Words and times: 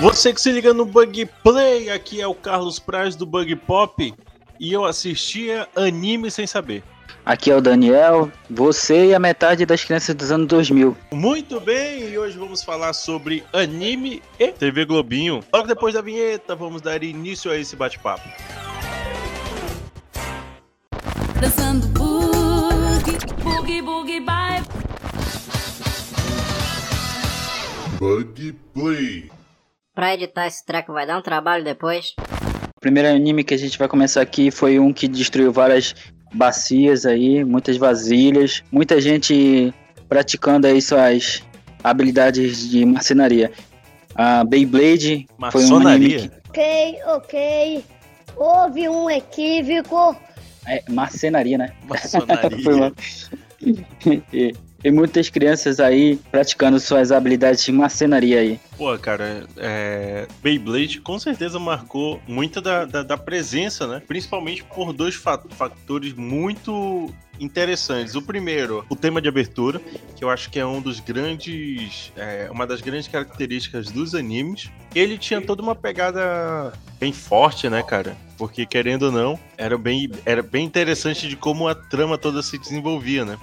Você 0.00 0.32
que 0.32 0.40
se 0.40 0.52
liga 0.52 0.74
no 0.74 0.84
Bug 0.84 1.26
Play, 1.42 1.90
aqui 1.90 2.20
é 2.20 2.26
o 2.26 2.34
Carlos 2.34 2.78
Praz 2.78 3.16
do 3.16 3.24
Bug 3.24 3.56
Pop 3.56 4.14
e 4.60 4.72
eu 4.72 4.84
assistia 4.84 5.66
anime 5.74 6.30
sem 6.30 6.46
saber. 6.46 6.84
Aqui 7.24 7.50
é 7.50 7.56
o 7.56 7.60
Daniel, 7.60 8.30
você 8.48 9.06
e 9.06 9.14
a 9.14 9.18
metade 9.18 9.66
das 9.66 9.82
crianças 9.82 10.14
dos 10.14 10.30
anos 10.30 10.46
2000. 10.46 10.96
Muito 11.12 11.58
bem, 11.58 12.10
e 12.10 12.16
hoje 12.16 12.38
vamos 12.38 12.62
falar 12.62 12.92
sobre 12.92 13.42
anime 13.52 14.22
e 14.38 14.48
TV 14.52 14.84
Globinho. 14.84 15.42
Logo 15.52 15.66
depois 15.66 15.94
da 15.94 16.00
vinheta, 16.00 16.54
vamos 16.54 16.82
dar 16.82 17.02
início 17.02 17.50
a 17.50 17.56
esse 17.56 17.74
bate-papo. 17.74 18.28
Dançando 21.40 21.95
boogie, 23.56 23.82
boogie, 23.82 24.20
bye. 24.20 24.62
Bug 27.98 28.52
Play. 28.74 29.30
Pra 29.94 30.14
editar 30.14 30.46
esse 30.46 30.64
treco 30.64 30.92
vai 30.92 31.06
dar 31.06 31.16
um 31.16 31.22
trabalho 31.22 31.64
depois. 31.64 32.14
O 32.76 32.80
primeiro 32.80 33.08
anime 33.08 33.42
que 33.42 33.54
a 33.54 33.56
gente 33.56 33.78
vai 33.78 33.88
começar 33.88 34.20
aqui 34.20 34.50
foi 34.50 34.78
um 34.78 34.92
que 34.92 35.08
destruiu 35.08 35.50
várias 35.50 35.94
bacias 36.34 37.06
aí, 37.06 37.42
muitas 37.44 37.78
vasilhas, 37.78 38.62
muita 38.70 39.00
gente 39.00 39.72
praticando 40.06 40.66
aí 40.66 40.82
suas 40.82 41.42
habilidades 41.82 42.68
de 42.68 42.84
marcenaria. 42.84 43.50
A 44.14 44.44
Beyblade 44.44 45.26
foi 45.50 45.64
um 45.64 45.76
anime 45.88 46.28
que... 46.28 46.30
Ok, 46.48 46.98
ok. 47.06 47.84
Houve 48.36 48.88
um 48.88 49.08
equívoco. 49.08 50.14
É, 50.66 50.82
marcenaria, 50.90 51.56
né? 51.56 51.72
Marcenaria. 51.88 52.92
Tem 54.82 54.92
muitas 54.92 55.28
crianças 55.28 55.80
aí 55.80 56.16
praticando 56.30 56.78
suas 56.78 57.10
habilidades 57.10 57.64
de 57.64 57.72
marcenaria 57.72 58.40
aí. 58.40 58.60
Pô, 58.76 58.96
cara, 58.98 59.46
é... 59.56 60.26
Beyblade 60.42 61.00
com 61.00 61.18
certeza 61.18 61.58
marcou 61.58 62.20
muita 62.26 62.60
da, 62.60 62.84
da, 62.84 63.02
da 63.02 63.16
presença, 63.16 63.86
né? 63.86 64.02
Principalmente 64.06 64.62
por 64.64 64.92
dois 64.92 65.14
fatores 65.14 66.12
muito 66.12 67.12
interessantes. 67.40 68.14
O 68.14 68.22
primeiro, 68.22 68.84
o 68.88 68.96
tema 68.96 69.20
de 69.20 69.28
abertura, 69.28 69.80
que 70.14 70.24
eu 70.24 70.30
acho 70.30 70.50
que 70.50 70.58
é 70.58 70.66
um 70.66 70.80
dos 70.80 71.00
grandes, 71.00 72.12
é, 72.16 72.48
uma 72.50 72.66
das 72.66 72.80
grandes 72.80 73.08
características 73.08 73.90
dos 73.90 74.14
animes. 74.14 74.70
Ele 74.94 75.18
tinha 75.18 75.40
toda 75.40 75.62
uma 75.62 75.74
pegada 75.74 76.72
bem 76.98 77.12
forte, 77.12 77.68
né, 77.68 77.82
cara? 77.82 78.16
Porque 78.36 78.66
querendo 78.66 79.04
ou 79.04 79.12
não, 79.12 79.38
era 79.56 79.78
bem, 79.78 80.10
era 80.24 80.42
bem 80.42 80.64
interessante 80.64 81.28
de 81.28 81.36
como 81.36 81.68
a 81.68 81.74
trama 81.74 82.18
toda 82.18 82.42
se 82.42 82.58
desenvolvia, 82.58 83.24
né? 83.24 83.38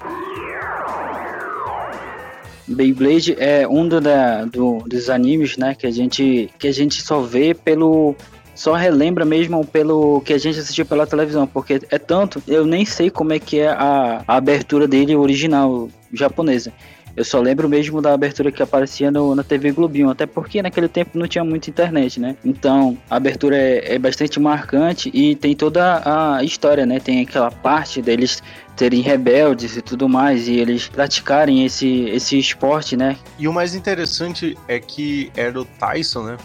Beyblade 2.67 3.35
é 3.37 3.67
um 3.67 3.87
do, 3.87 3.99
da, 3.99 4.45
do, 4.45 4.79
dos 4.87 5.09
animes, 5.09 5.57
né, 5.57 5.75
que 5.75 5.85
a 5.85 5.91
gente 5.91 6.49
que 6.57 6.67
a 6.67 6.71
gente 6.71 7.01
só 7.01 7.21
vê 7.21 7.53
pelo 7.53 8.15
só 8.55 8.73
relembra 8.73 9.25
mesmo 9.25 9.65
pelo 9.65 10.21
que 10.21 10.33
a 10.33 10.37
gente 10.37 10.59
assistiu 10.59 10.85
pela 10.85 11.07
televisão, 11.07 11.47
porque 11.47 11.81
é 11.89 11.97
tanto, 11.97 12.41
eu 12.47 12.65
nem 12.65 12.85
sei 12.85 13.09
como 13.09 13.33
é 13.33 13.39
que 13.39 13.59
é 13.59 13.69
a, 13.69 14.23
a 14.27 14.37
abertura 14.37 14.87
dele 14.87 15.15
original 15.15 15.89
japonesa. 16.11 16.71
Eu 17.15 17.23
só 17.23 17.39
lembro 17.39 17.69
mesmo 17.69 18.01
da 18.01 18.13
abertura 18.13 18.51
que 18.51 18.63
aparecia 18.63 19.11
no, 19.11 19.35
na 19.35 19.43
TV 19.43 19.71
Globinho, 19.71 20.09
até 20.09 20.25
porque 20.25 20.61
naquele 20.61 20.87
tempo 20.87 21.17
não 21.17 21.27
tinha 21.27 21.43
muita 21.43 21.69
internet, 21.69 22.19
né? 22.19 22.35
Então 22.43 22.97
a 23.09 23.17
abertura 23.17 23.55
é, 23.55 23.95
é 23.95 23.99
bastante 23.99 24.39
marcante 24.39 25.11
e 25.13 25.35
tem 25.35 25.55
toda 25.55 26.01
a 26.03 26.43
história, 26.43 26.85
né? 26.85 26.99
Tem 26.99 27.21
aquela 27.21 27.51
parte 27.51 28.01
deles 28.01 28.41
terem 28.75 29.01
rebeldes 29.01 29.77
e 29.77 29.81
tudo 29.81 30.09
mais, 30.09 30.47
e 30.47 30.55
eles 30.55 30.87
praticarem 30.87 31.63
esse, 31.63 32.05
esse 32.09 32.37
esporte, 32.39 32.97
né? 32.97 33.15
E 33.37 33.47
o 33.47 33.53
mais 33.53 33.75
interessante 33.75 34.57
é 34.67 34.79
que 34.79 35.31
era 35.35 35.61
o 35.61 35.65
Tyson, 35.65 36.23
né? 36.23 36.37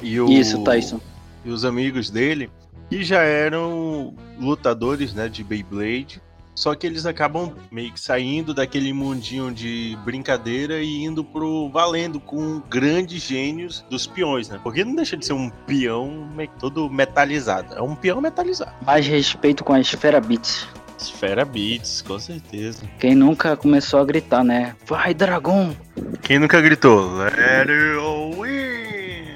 E 0.00 0.20
o, 0.20 0.30
Isso, 0.30 0.62
Tyson. 0.62 1.00
E 1.44 1.50
os 1.50 1.64
amigos 1.64 2.08
dele, 2.10 2.48
que 2.88 3.02
já 3.02 3.22
eram 3.22 4.14
lutadores, 4.38 5.12
né, 5.14 5.28
de 5.28 5.42
Beyblade, 5.42 6.22
só 6.54 6.74
que 6.74 6.86
eles 6.86 7.06
acabam 7.06 7.52
meio 7.70 7.92
que 7.92 8.00
saindo 8.00 8.52
daquele 8.52 8.92
mundinho 8.92 9.52
de 9.52 9.96
brincadeira 10.04 10.80
e 10.80 11.04
indo 11.04 11.24
pro 11.24 11.70
valendo 11.70 12.20
com 12.20 12.60
grandes 12.68 13.22
gênios 13.22 13.84
dos 13.88 14.06
peões, 14.06 14.48
né? 14.48 14.60
Porque 14.62 14.84
não 14.84 14.94
deixa 14.94 15.16
de 15.16 15.24
ser 15.24 15.32
um 15.32 15.50
peão 15.66 16.28
todo 16.58 16.90
metalizado. 16.90 17.74
É 17.74 17.82
um 17.82 17.94
peão 17.94 18.20
metalizado. 18.20 18.72
Mais 18.84 19.06
respeito 19.06 19.64
com 19.64 19.72
a 19.72 19.80
Esfera 19.80 20.20
Beats. 20.20 20.68
Esfera 20.98 21.44
Beats, 21.44 22.02
com 22.02 22.18
certeza. 22.18 22.82
Quem 22.98 23.14
nunca 23.14 23.56
começou 23.56 24.00
a 24.00 24.04
gritar, 24.04 24.44
né? 24.44 24.76
Vai, 24.86 25.12
dragão! 25.12 25.76
Quem 26.22 26.38
nunca 26.38 26.60
gritou? 26.60 27.12
Let 27.16 27.68
it 27.68 27.96
win! 28.36 29.34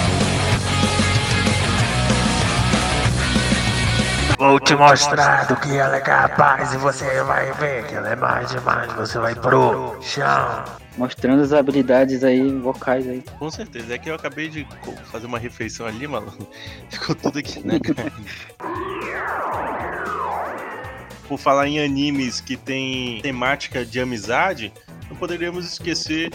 Vou 4.39 4.61
te 4.61 4.73
mostrar 4.77 5.49
do 5.49 5.57
que 5.57 5.77
ela 5.77 5.97
é 5.97 6.01
capaz 6.01 6.73
e 6.73 6.77
você 6.77 7.25
vai 7.25 7.51
ver 7.55 7.85
que 7.89 7.95
ela 7.97 8.11
é 8.11 8.15
mais 8.15 8.49
demais. 8.49 8.93
Você 8.93 9.19
vai 9.19 9.35
pro 9.35 9.99
chão. 10.01 10.65
Mostrando 10.97 11.43
as 11.43 11.53
habilidades 11.53 12.23
aí, 12.23 12.53
vocais 12.59 13.09
aí. 13.09 13.25
Com 13.37 13.51
certeza. 13.51 13.93
É 13.93 13.99
que 13.99 14.09
eu 14.09 14.15
acabei 14.15 14.49
de 14.49 14.65
fazer 15.11 15.27
uma 15.27 15.41
refeição 15.41 15.87
ali, 15.87 16.07
maluco. 16.07 16.49
Ficou 16.89 17.17
tudo 17.17 17.41
aqui, 17.41 17.67
né, 17.67 17.81
cara? 17.81 18.13
Por 21.27 21.37
falar 21.37 21.67
em 21.67 21.85
animes 21.85 22.41
que 22.41 22.57
tem 22.57 23.21
temática 23.21 23.85
de 23.85 24.01
amizade, 24.01 24.73
não 25.11 25.17
poderíamos 25.17 25.67
esquecer 25.67 26.31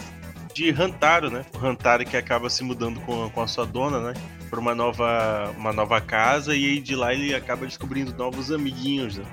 de 0.54 0.72
Hantaro, 0.72 1.32
né? 1.32 1.46
O 1.54 1.66
Hantaro 1.66 2.04
que 2.04 2.18
acaba 2.18 2.50
se 2.50 2.66
mudando 2.66 3.00
com, 3.02 3.30
com 3.30 3.42
a 3.42 3.48
sua 3.48 3.66
dona, 3.66 4.00
né? 4.00 4.14
Para 4.54 4.62
uma 4.62 4.76
nova, 4.76 5.52
uma 5.58 5.74
nova 5.74 6.00
casa 6.00 6.56
e 6.56 6.80
de 6.80 6.96
lá 6.96 7.12
ele 7.12 7.34
acaba 7.34 7.66
descobrindo 7.66 8.14
novos 8.14 8.52
amiguinhos, 8.52 9.18
né? 9.18 9.26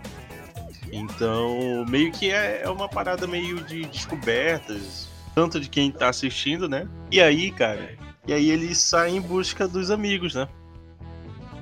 Então, 0.91 1.85
meio 1.87 2.11
que 2.11 2.31
é, 2.31 2.63
é 2.63 2.71
uma 2.71 2.89
parada 2.89 3.27
meio 3.27 3.63
de 3.65 3.85
descobertas, 3.85 5.11
tanto 5.35 5.61
de 5.61 5.69
quem 5.69 5.93
tá 5.93 6.09
assistindo, 6.09 6.67
né? 6.71 6.89
E 7.11 7.21
aí, 7.21 7.51
cara, 7.51 7.99
e 8.27 8.33
aí 8.33 8.49
ele 8.49 8.75
sai 8.75 9.11
em 9.11 9.21
busca 9.21 9.69
dos 9.69 9.91
amigos, 9.91 10.35
né? 10.35 10.49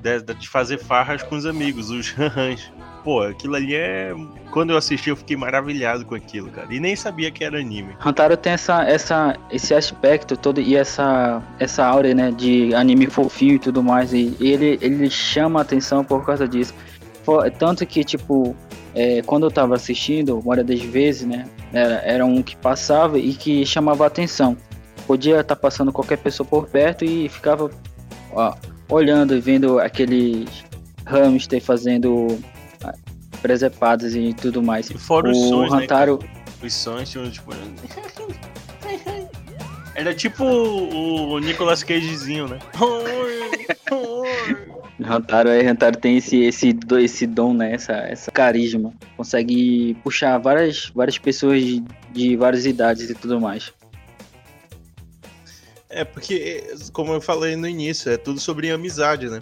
De, 0.03 0.35
de 0.35 0.49
fazer 0.49 0.79
farras 0.79 1.25
com 1.25 1.35
os 1.35 1.45
amigos, 1.45 1.91
os 1.91 2.11
ranrans 2.15 2.71
pô, 3.09 3.23
aquilo 3.23 3.57
ali 3.57 3.75
é. 3.75 4.15
Quando 4.51 4.69
eu 4.69 4.77
assisti, 4.77 5.09
eu 5.09 5.17
fiquei 5.17 5.35
maravilhado 5.35 6.05
com 6.05 6.15
aquilo, 6.15 6.51
cara. 6.51 6.67
E 6.71 6.79
nem 6.79 6.95
sabia 6.95 7.31
que 7.31 7.43
era 7.43 7.59
anime. 7.59 7.97
Hantaro 8.05 8.37
tem 8.37 8.53
essa, 8.53 8.85
essa, 8.85 9.35
esse 9.51 9.73
aspecto 9.73 10.37
todo 10.37 10.61
e 10.61 10.77
essa, 10.77 11.43
essa 11.59 11.87
áurea, 11.87 12.15
né, 12.15 12.31
de 12.31 12.75
anime 12.75 13.07
fofinho 13.07 13.55
e 13.55 13.59
tudo 13.59 13.83
mais. 13.83 14.13
E 14.13 14.37
ele, 14.39 14.79
ele 14.83 15.09
chama 15.09 15.61
a 15.61 15.63
atenção 15.63 16.05
por 16.05 16.23
causa 16.27 16.47
disso. 16.47 16.75
Tanto 17.59 17.87
que, 17.87 18.05
tipo, 18.05 18.55
é, 18.95 19.23
quando 19.23 19.47
eu 19.47 19.51
tava 19.51 19.75
assistindo, 19.75 20.39
uma 20.41 20.63
das 20.63 20.83
vezes, 20.83 21.27
né, 21.27 21.47
era, 21.73 21.95
era 22.05 22.27
um 22.27 22.43
que 22.43 22.57
passava 22.57 23.19
e 23.19 23.33
que 23.33 23.65
chamava 23.65 24.05
a 24.05 24.09
atenção. 24.09 24.55
Podia 25.07 25.41
estar 25.41 25.57
tá 25.57 25.57
passando 25.57 25.91
qualquer 25.91 26.19
pessoa 26.19 26.47
por 26.47 26.67
perto 26.67 27.07
e 27.07 27.27
ficava 27.31 27.71
ó, 28.33 28.55
olhando 28.91 29.35
e 29.35 29.41
vendo 29.41 29.79
aqueles 29.79 30.63
hamster 31.07 31.63
fazendo 31.63 32.39
presepados 33.41 34.15
e 34.15 34.35
tudo 34.35 34.63
mais. 34.63 34.91
E 34.91 34.99
fora 34.99 35.31
os 35.31 35.37
o 35.37 35.49
sons, 35.49 35.73
né, 35.73 35.85
Hantaro... 35.85 36.19
né, 36.23 36.29
Os 36.63 36.75
sons 36.75 37.09
tinham, 37.09 37.31
tipo... 37.31 37.53
Era 39.95 40.15
tipo 40.15 40.45
o 40.45 41.39
Nicolas 41.41 41.83
Cagezinho, 41.83 42.47
né? 42.47 42.59
Hantaro, 45.05 45.49
é, 45.49 45.67
Hantaro 45.67 45.97
tem 45.97 46.17
esse, 46.17 46.41
esse, 46.43 46.77
esse 47.01 47.27
dom, 47.27 47.55
né? 47.55 47.73
Essa, 47.73 47.93
essa 47.93 48.31
carisma. 48.31 48.93
Consegue 49.17 49.97
puxar 50.03 50.39
várias, 50.39 50.91
várias 50.95 51.19
pessoas 51.19 51.63
de, 51.63 51.83
de 52.13 52.37
várias 52.37 52.67
idades 52.67 53.09
e 53.09 53.15
tudo 53.15 53.41
mais. 53.41 53.73
É, 55.89 56.05
porque, 56.05 56.65
como 56.93 57.13
eu 57.13 57.21
falei 57.21 57.57
no 57.57 57.67
início, 57.67 58.13
é 58.13 58.17
tudo 58.17 58.39
sobre 58.39 58.71
amizade, 58.71 59.29
né? 59.29 59.41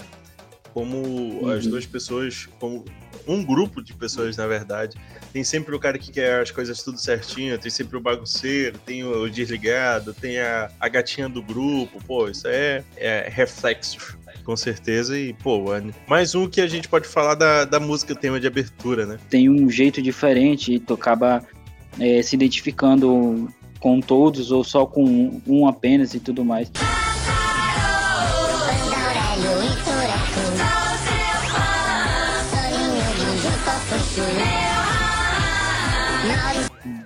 Como 0.77 0.99
uhum. 0.99 1.49
as 1.49 1.67
duas 1.67 1.87
pessoas, 1.87 2.51
como 2.61 2.85
um 3.27 3.43
grupo 3.43 3.83
de 3.83 3.95
pessoas, 3.95 4.37
na 4.37 4.47
verdade. 4.47 4.95
Tem 5.33 5.43
sempre 5.43 5.75
o 5.75 5.81
cara 5.81 5.99
que 5.99 6.13
quer 6.13 6.43
as 6.43 6.51
coisas 6.51 6.83
tudo 6.83 6.99
certinho, 6.99 7.59
tem 7.59 7.71
sempre 7.71 7.97
o 7.97 8.01
bagunceiro, 8.01 8.79
tem 8.85 9.03
o 9.03 9.27
desligado, 9.27 10.13
tem 10.13 10.39
a, 10.39 10.71
a 10.79 10.87
gatinha 10.87 11.31
do 11.31 11.43
grupo. 11.43 11.99
Pô, 12.07 12.29
isso 12.29 12.47
é, 12.47 12.85
é 12.99 13.27
reflexo 13.27 14.19
com 14.45 14.55
certeza. 14.55 15.19
E, 15.19 15.33
pô, 15.33 15.65
mais 16.07 16.35
um 16.35 16.47
que 16.47 16.61
a 16.61 16.67
gente 16.67 16.89
pode 16.89 17.09
falar 17.09 17.37
da, 17.37 17.65
da 17.65 17.81
música 17.81 18.15
tema 18.15 18.39
de 18.39 18.47
abertura, 18.47 19.07
né? 19.07 19.19
Tem 19.31 19.49
um 19.49 19.71
jeito 19.71 20.03
diferente 20.03 20.75
e 20.75 20.79
tu 20.79 20.93
acaba 20.93 21.43
é, 21.99 22.21
se 22.21 22.37
identificando 22.37 23.49
com 23.81 23.99
todos 23.99 24.53
ou 24.53 24.63
só 24.63 24.85
com 24.85 25.41
um 25.47 25.67
apenas 25.67 26.13
e 26.13 26.21
tudo 26.21 26.45
mais. 26.45 26.71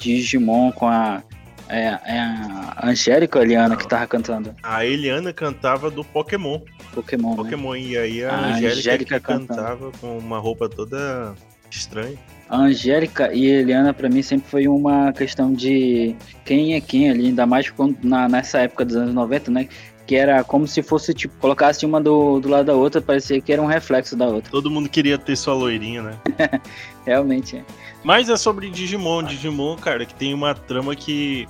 Digimon 0.01 0.73
com 0.73 0.89
a. 0.89 1.23
É, 1.69 1.85
é 2.05 2.19
a 2.19 2.89
Angélica 2.89 3.39
ou 3.39 3.43
a 3.43 3.45
Eliana 3.45 3.77
que 3.77 3.87
tava 3.87 4.05
cantando? 4.07 4.53
A 4.61 4.85
Eliana 4.85 5.33
cantava 5.33 5.89
do 5.89 6.03
Pokémon. 6.03 6.61
Pokémon. 6.93 7.31
Né? 7.31 7.37
Pokémon. 7.37 7.77
E 7.77 7.97
aí 7.97 8.25
a, 8.25 8.31
A 8.33 8.47
Angélica, 8.47 8.73
Angélica 8.73 9.21
cantava 9.21 9.93
com 10.01 10.19
uma 10.19 10.39
roupa 10.39 10.69
toda 10.69 11.33
estranha. 11.71 12.19
A 12.49 12.57
Angélica 12.57 13.33
e 13.33 13.49
a 13.49 13.61
Eliana, 13.61 13.95
pra 13.95 14.09
mim, 14.09 14.23
sempre 14.23 14.51
foi 14.51 14.67
uma 14.67 15.13
questão 15.13 15.53
de 15.53 16.17
quem 16.45 16.75
é 16.75 16.81
quem 16.81 17.09
ali, 17.09 17.27
ainda 17.27 17.47
mais 17.47 17.71
quando, 17.71 17.97
na, 18.03 18.29
nessa 18.29 18.59
época 18.59 18.85
dos 18.85 18.97
anos 18.97 19.15
90, 19.15 19.53
né? 19.53 19.69
Que 20.11 20.17
era 20.17 20.43
como 20.43 20.67
se 20.67 20.83
fosse, 20.83 21.15
tipo, 21.15 21.33
colocasse 21.39 21.87
uma 21.87 22.01
do, 22.01 22.41
do 22.41 22.49
lado 22.49 22.67
da 22.67 22.75
outra, 22.75 23.01
parecia 23.01 23.41
que 23.41 23.53
era 23.53 23.63
um 23.63 23.67
reflexo 23.67 24.17
da 24.17 24.27
outra. 24.27 24.51
Todo 24.51 24.69
mundo 24.69 24.89
queria 24.89 25.17
ter 25.17 25.37
sua 25.37 25.55
loirinha, 25.55 26.03
né? 26.03 26.19
Realmente. 27.07 27.59
é. 27.59 27.65
Mas 28.03 28.29
é 28.29 28.37
sobre 28.37 28.69
Digimon. 28.71 29.23
Digimon, 29.23 29.77
cara, 29.77 30.05
que 30.05 30.13
tem 30.13 30.35
uma 30.35 30.53
trama 30.53 30.97
que. 30.97 31.47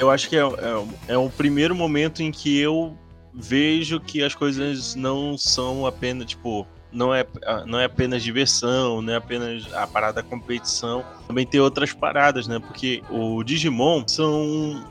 Eu 0.00 0.10
acho 0.10 0.28
que 0.28 0.36
é, 0.36 0.40
é, 0.40 0.84
é 1.14 1.16
o 1.16 1.30
primeiro 1.30 1.72
momento 1.72 2.20
em 2.20 2.32
que 2.32 2.58
eu 2.58 2.98
vejo 3.32 4.00
que 4.00 4.24
as 4.24 4.34
coisas 4.34 4.96
não 4.96 5.38
são 5.38 5.86
apenas, 5.86 6.26
tipo. 6.26 6.66
Não 6.90 7.14
é, 7.14 7.24
não 7.64 7.78
é 7.78 7.84
apenas 7.84 8.24
diversão, 8.24 9.00
não 9.00 9.12
é 9.12 9.16
apenas 9.16 9.72
a 9.72 9.86
parada 9.86 10.20
da 10.20 10.22
competição. 10.24 11.04
Também 11.28 11.46
tem 11.46 11.60
outras 11.60 11.92
paradas, 11.92 12.48
né? 12.48 12.58
Porque 12.58 13.04
o 13.08 13.44
Digimon 13.44 14.02
são 14.08 14.82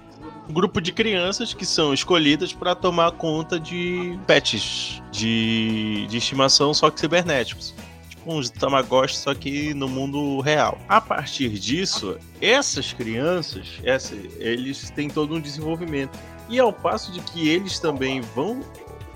grupo 0.50 0.80
de 0.82 0.92
crianças 0.92 1.54
que 1.54 1.66
são 1.66 1.94
escolhidas 1.94 2.54
para 2.54 2.76
tomar 2.76 3.12
conta 3.12 3.60
de 3.60 4.18
pets 4.28 5.02
de, 5.12 6.06
de 6.08 6.18
estimação, 6.18 6.74
só 6.74 6.90
que 6.90 7.00
cibernéticos 7.00 7.74
tipo 8.26 8.34
uns 8.34 8.50
Tamagotchi, 8.50 9.18
só 9.18 9.34
que 9.36 9.74
no 9.74 9.88
mundo 9.88 10.40
real. 10.42 10.78
A 10.90 11.00
partir 11.00 11.50
disso, 11.50 12.18
essas 12.42 12.92
crianças, 12.92 13.80
essa, 13.84 14.16
eles 14.40 14.90
têm 14.90 15.10
todo 15.10 15.36
um 15.36 15.40
desenvolvimento. 15.40 16.18
E 16.50 16.60
ao 16.60 16.74
passo 16.74 17.12
de 17.12 17.20
que 17.22 17.48
eles 17.48 17.80
também 17.80 18.22
vão, 18.22 18.62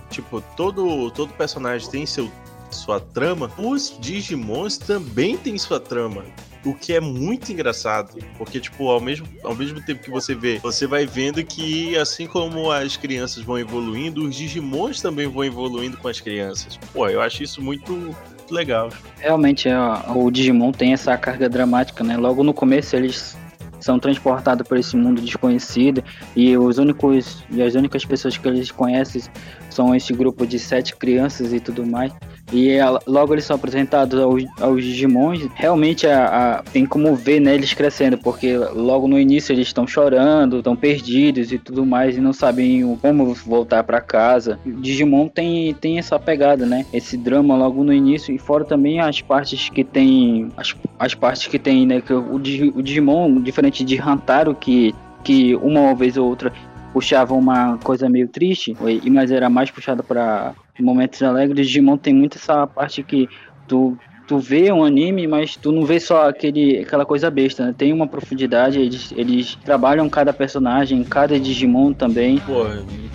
tipo, 0.09 0.41
todo 0.55 1.11
todo 1.11 1.33
personagem 1.33 1.89
tem 1.89 2.05
seu 2.05 2.31
sua 2.71 2.99
trama, 2.99 3.51
os 3.57 3.97
Digimons 3.99 4.77
também 4.77 5.35
têm 5.37 5.57
sua 5.57 5.79
trama. 5.79 6.23
O 6.65 6.73
que 6.73 6.93
é 6.93 6.99
muito 6.99 7.51
engraçado, 7.51 8.17
porque, 8.37 8.59
tipo, 8.59 8.89
ao 8.89 8.99
mesmo, 8.99 9.27
ao 9.43 9.55
mesmo 9.55 9.81
tempo 9.81 10.03
que 10.03 10.09
você 10.09 10.35
vê, 10.35 10.59
você 10.59 10.85
vai 10.85 11.05
vendo 11.05 11.43
que, 11.43 11.97
assim 11.97 12.27
como 12.27 12.69
as 12.71 12.97
crianças 12.97 13.43
vão 13.43 13.57
evoluindo, 13.57 14.27
os 14.27 14.35
Digimons 14.35 15.01
também 15.01 15.27
vão 15.27 15.43
evoluindo 15.43 15.97
com 15.97 16.07
as 16.07 16.19
crianças. 16.19 16.77
Pô, 16.91 17.07
eu 17.07 17.21
acho 17.21 17.43
isso 17.43 17.61
muito, 17.61 18.13
legal. 18.51 18.89
Realmente, 19.17 19.69
é, 19.69 19.77
o 20.15 20.29
Digimon 20.29 20.71
tem 20.71 20.93
essa 20.93 21.15
carga 21.17 21.49
dramática, 21.49 22.03
né? 22.03 22.17
Logo 22.17 22.43
no 22.43 22.53
começo 22.53 22.95
eles 22.95 23.37
são 23.79 23.97
transportados 23.97 24.67
por 24.67 24.77
esse 24.77 24.95
mundo 24.95 25.21
desconhecido 25.21 26.03
e 26.35 26.57
os 26.57 26.77
únicos 26.77 27.43
e 27.49 27.61
as 27.61 27.75
únicas 27.75 28.03
pessoas 28.03 28.37
que 28.37 28.47
eles 28.47 28.71
conhecem 28.71 29.21
são 29.69 29.95
esse 29.95 30.13
grupo 30.13 30.45
de 30.45 30.59
sete 30.59 30.95
crianças 30.95 31.53
e 31.53 31.59
tudo 31.59 31.85
mais. 31.85 32.11
E 32.51 32.77
logo 33.05 33.33
eles 33.33 33.45
são 33.45 33.55
apresentados 33.55 34.19
aos, 34.19 34.43
aos 34.59 34.83
Digimons. 34.83 35.47
Realmente 35.55 36.07
a, 36.07 36.57
a- 36.59 36.63
tem 36.63 36.85
como 36.85 37.15
ver 37.15 37.39
né, 37.39 37.53
eles 37.53 37.73
crescendo, 37.73 38.17
porque 38.17 38.57
logo 38.57 39.07
no 39.07 39.19
início 39.19 39.53
eles 39.53 39.67
estão 39.67 39.85
chorando, 39.85 40.57
estão 40.57 40.75
perdidos 40.75 41.51
e 41.51 41.59
tudo 41.59 41.85
mais, 41.85 42.17
e 42.17 42.21
não 42.21 42.33
sabem 42.33 42.97
como 43.01 43.33
voltar 43.33 43.83
para 43.83 44.01
casa. 44.01 44.59
O 44.65 44.71
Digimon 44.71 45.27
tem, 45.27 45.73
tem 45.75 45.99
essa 45.99 46.17
pegada, 46.19 46.65
né? 46.65 46.85
Esse 46.93 47.17
drama 47.17 47.55
logo 47.55 47.83
no 47.83 47.93
início, 47.93 48.33
e 48.33 48.37
fora 48.37 48.63
também 48.63 48.99
as 48.99 49.21
partes 49.21 49.69
que 49.69 49.83
tem. 49.83 50.49
As, 50.57 50.75
as 50.97 51.13
partes 51.13 51.47
que 51.47 51.59
tem, 51.59 51.85
né? 51.85 52.01
Que 52.01 52.13
o, 52.13 52.35
o 52.35 52.81
Digimon, 52.81 53.41
diferente 53.41 53.83
de 53.83 53.99
Hantaro, 53.99 54.55
que, 54.55 54.93
que 55.23 55.55
uma 55.55 55.93
vez 55.93 56.17
ou 56.17 56.27
outra 56.27 56.51
puxava 56.93 57.33
uma 57.33 57.77
coisa 57.77 58.09
meio 58.09 58.27
triste, 58.27 58.75
mas 59.09 59.31
era 59.31 59.49
mais 59.49 59.71
puxada 59.71 60.03
para 60.03 60.53
momentos 60.79 61.21
alegres. 61.21 61.67
Digimon 61.67 61.97
tem 61.97 62.13
muito 62.13 62.37
essa 62.37 62.65
parte 62.67 63.03
que 63.03 63.27
tu 63.67 63.97
tu 64.29 64.37
vê 64.37 64.71
um 64.71 64.83
anime, 64.83 65.25
mas 65.25 65.55
tu 65.55 65.71
não 65.71 65.83
vê 65.83 65.99
só 65.99 66.29
aquele 66.29 66.81
aquela 66.81 67.03
coisa 67.03 67.31
besta, 67.31 67.65
né? 67.65 67.73
Tem 67.75 67.91
uma 67.91 68.05
profundidade, 68.05 68.79
eles, 68.79 69.11
eles 69.17 69.55
trabalham 69.65 70.07
cada 70.07 70.31
personagem, 70.31 71.03
cada 71.03 71.39
Digimon 71.39 71.93
também. 71.93 72.37
Pô, 72.37 72.63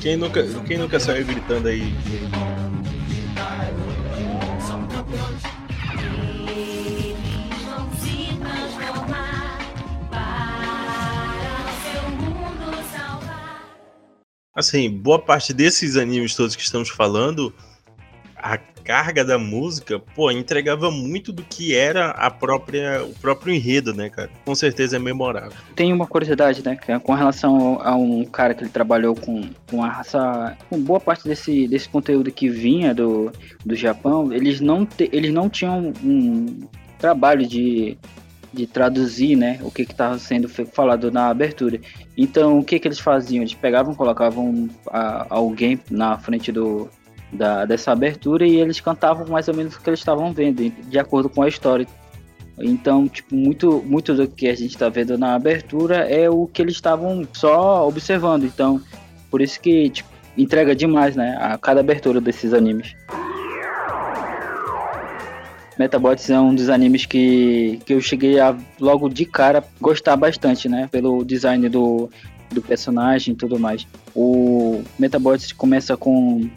quem 0.00 0.16
nunca, 0.16 0.42
quem 0.66 0.76
nunca 0.76 0.98
saiu 0.98 1.24
gritando 1.24 1.68
aí? 1.68 1.94
Assim, 14.54 14.88
boa 14.88 15.18
parte 15.18 15.52
desses 15.52 15.96
animes 15.96 16.36
todos 16.36 16.54
que 16.54 16.62
estamos 16.62 16.88
falando, 16.88 17.52
a 18.36 18.56
carga 18.56 19.24
da 19.24 19.36
música, 19.36 19.98
pô, 19.98 20.30
entregava 20.30 20.90
muito 20.90 21.32
do 21.32 21.42
que 21.42 21.74
era 21.74 22.10
a 22.10 22.30
própria, 22.30 23.02
o 23.02 23.14
próprio 23.14 23.52
enredo, 23.52 23.92
né, 23.92 24.10
cara? 24.10 24.30
Com 24.44 24.54
certeza 24.54 24.94
é 24.94 24.98
memorável. 24.98 25.58
Tem 25.74 25.92
uma 25.92 26.06
curiosidade, 26.06 26.62
né? 26.64 26.78
É 26.86 26.98
com 26.98 27.14
relação 27.14 27.80
a 27.82 27.96
um 27.96 28.24
cara 28.26 28.54
que 28.54 28.62
ele 28.62 28.70
trabalhou 28.70 29.16
com, 29.16 29.48
com 29.68 29.82
a 29.82 29.88
raça. 29.88 30.56
Com 30.68 30.80
boa 30.80 31.00
parte 31.00 31.26
desse, 31.26 31.66
desse 31.66 31.88
conteúdo 31.88 32.30
que 32.30 32.48
vinha 32.48 32.94
do, 32.94 33.32
do 33.64 33.74
Japão, 33.74 34.32
eles 34.32 34.60
não, 34.60 34.86
te, 34.86 35.08
eles 35.12 35.32
não 35.32 35.48
tinham 35.48 35.92
um 36.04 36.68
trabalho 36.98 37.46
de, 37.46 37.98
de 38.54 38.66
traduzir, 38.66 39.36
né? 39.36 39.58
O 39.62 39.70
que 39.70 39.82
estava 39.82 40.18
sendo 40.18 40.48
falado 40.48 41.10
na 41.10 41.28
abertura. 41.28 41.80
Então, 42.16 42.58
o 42.58 42.64
que, 42.64 42.78
que 42.78 42.88
eles 42.88 42.98
faziam? 42.98 43.42
Eles 43.42 43.54
pegavam, 43.54 43.94
colocavam 43.94 44.68
a- 44.90 45.26
alguém 45.28 45.78
na 45.90 46.16
frente 46.18 46.50
do, 46.52 46.88
da, 47.32 47.64
dessa 47.64 47.92
abertura 47.92 48.46
e 48.46 48.56
eles 48.56 48.80
cantavam 48.80 49.26
mais 49.26 49.48
ou 49.48 49.54
menos 49.54 49.74
o 49.74 49.80
que 49.80 49.90
eles 49.90 50.00
estavam 50.00 50.32
vendo, 50.32 50.70
de 50.70 50.98
acordo 50.98 51.28
com 51.28 51.42
a 51.42 51.48
história. 51.48 51.86
Então, 52.58 53.08
tipo, 53.08 53.34
muito, 53.34 53.82
muito 53.84 54.14
do 54.14 54.28
que 54.28 54.46
a 54.48 54.54
gente 54.54 54.78
tá 54.78 54.88
vendo 54.88 55.18
na 55.18 55.34
abertura 55.34 55.96
é 56.08 56.30
o 56.30 56.46
que 56.46 56.62
eles 56.62 56.74
estavam 56.74 57.26
só 57.32 57.86
observando. 57.86 58.44
Então, 58.44 58.80
por 59.30 59.42
isso 59.42 59.60
que 59.60 59.90
tipo, 59.90 60.08
entrega 60.38 60.74
demais, 60.74 61.16
né? 61.16 61.36
A 61.40 61.58
cada 61.58 61.80
abertura 61.80 62.20
desses 62.20 62.52
animes. 62.54 62.94
Metabots 65.78 66.30
é 66.30 66.38
um 66.38 66.54
dos 66.54 66.68
animes 66.68 67.04
que, 67.04 67.80
que 67.84 67.94
eu 67.94 68.00
cheguei 68.00 68.38
a 68.38 68.56
logo 68.80 69.08
de 69.08 69.24
cara 69.24 69.62
gostar 69.80 70.16
bastante, 70.16 70.68
né? 70.68 70.88
Pelo 70.90 71.24
design 71.24 71.68
do, 71.68 72.08
do 72.52 72.62
personagem 72.62 73.34
e 73.34 73.36
tudo 73.36 73.58
mais. 73.58 73.86
O 74.14 74.82
Metabots 74.98 75.52
começa 75.52 75.96
com, 75.96 76.48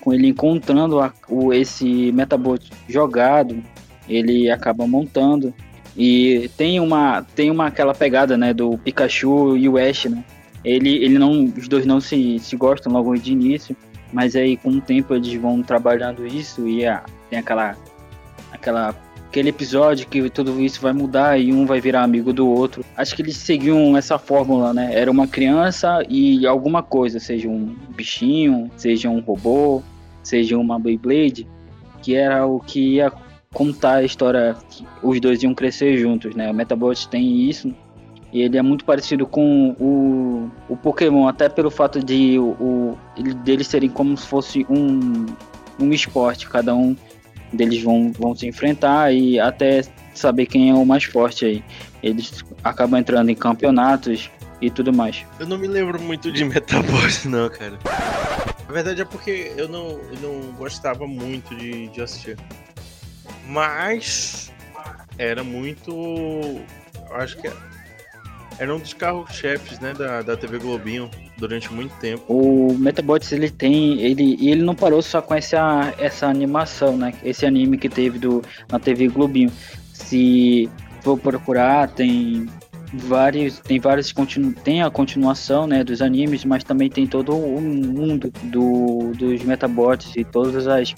com 0.00 0.12
ele 0.12 0.28
encontrando 0.28 1.00
a- 1.00 1.12
o, 1.28 1.52
esse 1.52 2.10
Metabot 2.12 2.70
jogado 2.88 3.62
ele 4.08 4.50
acaba 4.50 4.86
montando 4.86 5.52
e 5.96 6.50
tem 6.58 6.78
uma 6.80 7.22
tem 7.22 7.50
uma 7.50 7.66
aquela 7.68 7.94
pegada 7.94 8.36
né 8.36 8.52
do 8.52 8.76
Pikachu 8.78 9.56
e 9.56 9.66
o 9.68 9.78
Ash 9.78 10.04
né 10.06 10.22
ele 10.62 10.90
ele 11.02 11.18
não 11.18 11.44
os 11.44 11.68
dois 11.68 11.86
não 11.86 12.00
se, 12.02 12.38
se 12.38 12.54
gostam 12.56 12.92
logo 12.92 13.14
de 13.16 13.32
início 13.32 13.74
mas 14.12 14.36
aí 14.36 14.56
com 14.58 14.70
o 14.70 14.80
tempo 14.80 15.14
eles 15.14 15.32
vão 15.34 15.62
trabalhando 15.62 16.26
isso 16.26 16.68
e 16.68 16.84
ah, 16.84 17.02
tem 17.30 17.38
aquela 17.38 17.74
aquela 18.54 18.94
aquele 19.28 19.48
episódio 19.48 20.06
que 20.06 20.30
tudo 20.30 20.60
isso 20.60 20.80
vai 20.80 20.92
mudar 20.92 21.38
e 21.38 21.52
um 21.52 21.66
vai 21.66 21.80
virar 21.80 22.02
amigo 22.02 22.32
do 22.32 22.48
outro 22.48 22.84
acho 22.96 23.14
que 23.16 23.22
eles 23.22 23.36
seguiam 23.36 23.96
essa 23.96 24.16
fórmula 24.18 24.72
né 24.72 24.90
era 24.92 25.10
uma 25.10 25.26
criança 25.26 26.02
e 26.08 26.46
alguma 26.46 26.82
coisa 26.82 27.18
seja 27.18 27.48
um 27.48 27.74
bichinho 27.96 28.70
seja 28.76 29.10
um 29.10 29.20
robô 29.20 29.82
seja 30.22 30.56
uma 30.56 30.78
Beyblade 30.78 31.48
que 32.00 32.14
era 32.14 32.46
o 32.46 32.60
que 32.60 32.94
ia 32.96 33.12
contar 33.54 33.94
a 33.94 34.02
história 34.02 34.54
que 34.68 34.84
os 35.02 35.18
dois 35.20 35.42
iam 35.42 35.54
crescer 35.54 35.96
juntos, 35.96 36.34
né? 36.34 36.50
O 36.50 36.54
Metabot 36.54 37.08
tem 37.08 37.48
isso 37.48 37.72
e 38.32 38.42
ele 38.42 38.58
é 38.58 38.62
muito 38.62 38.84
parecido 38.84 39.26
com 39.26 39.70
o, 39.78 40.50
o 40.68 40.76
Pokémon, 40.76 41.28
até 41.28 41.48
pelo 41.48 41.70
fato 41.70 42.04
de 42.04 42.36
o, 42.38 42.48
o 42.60 42.98
ele- 43.16 43.32
deles 43.32 43.68
serem 43.68 43.88
como 43.88 44.16
se 44.16 44.26
fosse 44.26 44.66
um, 44.68 45.24
um 45.80 45.92
esporte, 45.92 46.48
cada 46.48 46.74
um 46.74 46.96
deles 47.54 47.82
vão, 47.82 48.12
vão 48.12 48.34
se 48.34 48.46
enfrentar 48.46 49.12
e 49.12 49.38
até 49.38 49.82
saber 50.14 50.46
quem 50.46 50.70
é 50.70 50.74
o 50.74 50.84
mais 50.84 51.04
forte 51.04 51.44
aí. 51.44 51.64
Eles 52.02 52.44
acabam 52.62 53.00
entrando 53.00 53.30
em 53.30 53.34
campeonatos 53.34 54.30
e 54.60 54.70
tudo 54.70 54.92
mais. 54.92 55.24
Eu 55.38 55.46
não 55.46 55.58
me 55.58 55.66
lembro 55.66 56.00
muito 56.00 56.30
de 56.30 56.44
Metabots, 56.44 57.24
não, 57.24 57.48
cara. 57.48 57.78
A 58.68 58.72
verdade 58.72 59.02
é 59.02 59.04
porque 59.04 59.52
eu 59.56 59.68
não, 59.68 59.88
eu 59.88 60.16
não 60.22 60.52
gostava 60.52 61.06
muito 61.06 61.54
de, 61.54 61.88
de 61.88 62.00
assistir. 62.00 62.36
Mas 63.46 64.52
era 65.18 65.44
muito. 65.44 65.90
eu 65.90 67.16
Acho 67.16 67.36
que 67.38 67.50
era 68.58 68.74
um 68.74 68.78
dos 68.78 68.92
carros-chefes, 68.92 69.80
né, 69.80 69.92
da, 69.92 70.22
da 70.22 70.36
TV 70.36 70.58
Globinho 70.58 71.10
durante 71.36 71.72
muito 71.72 71.94
tempo. 71.96 72.24
O 72.28 72.76
Metabots 72.78 73.30
ele 73.32 73.50
tem, 73.50 74.00
ele 74.00 74.36
ele 74.48 74.62
não 74.62 74.74
parou 74.74 75.02
só 75.02 75.20
com 75.20 75.34
essa 75.34 75.92
essa 75.98 76.26
animação, 76.26 76.96
né? 76.96 77.12
Esse 77.22 77.44
anime 77.46 77.78
que 77.78 77.88
teve 77.88 78.18
do 78.18 78.42
na 78.70 78.78
TV 78.78 79.08
Globinho. 79.08 79.52
Se 79.92 80.68
for 81.02 81.18
procurar, 81.18 81.88
tem 81.88 82.48
vários, 82.92 83.58
tem 83.58 83.78
vários 83.80 84.12
continu, 84.12 84.52
tem 84.52 84.82
a 84.82 84.90
continuação, 84.90 85.66
né, 85.66 85.82
dos 85.82 86.00
animes, 86.00 86.44
mas 86.44 86.62
também 86.62 86.88
tem 86.88 87.06
todo 87.06 87.36
o 87.36 87.60
mundo 87.60 88.32
do, 88.44 89.12
dos 89.16 89.42
Metabots 89.42 90.14
e 90.16 90.24
todas 90.24 90.66
as 90.66 90.94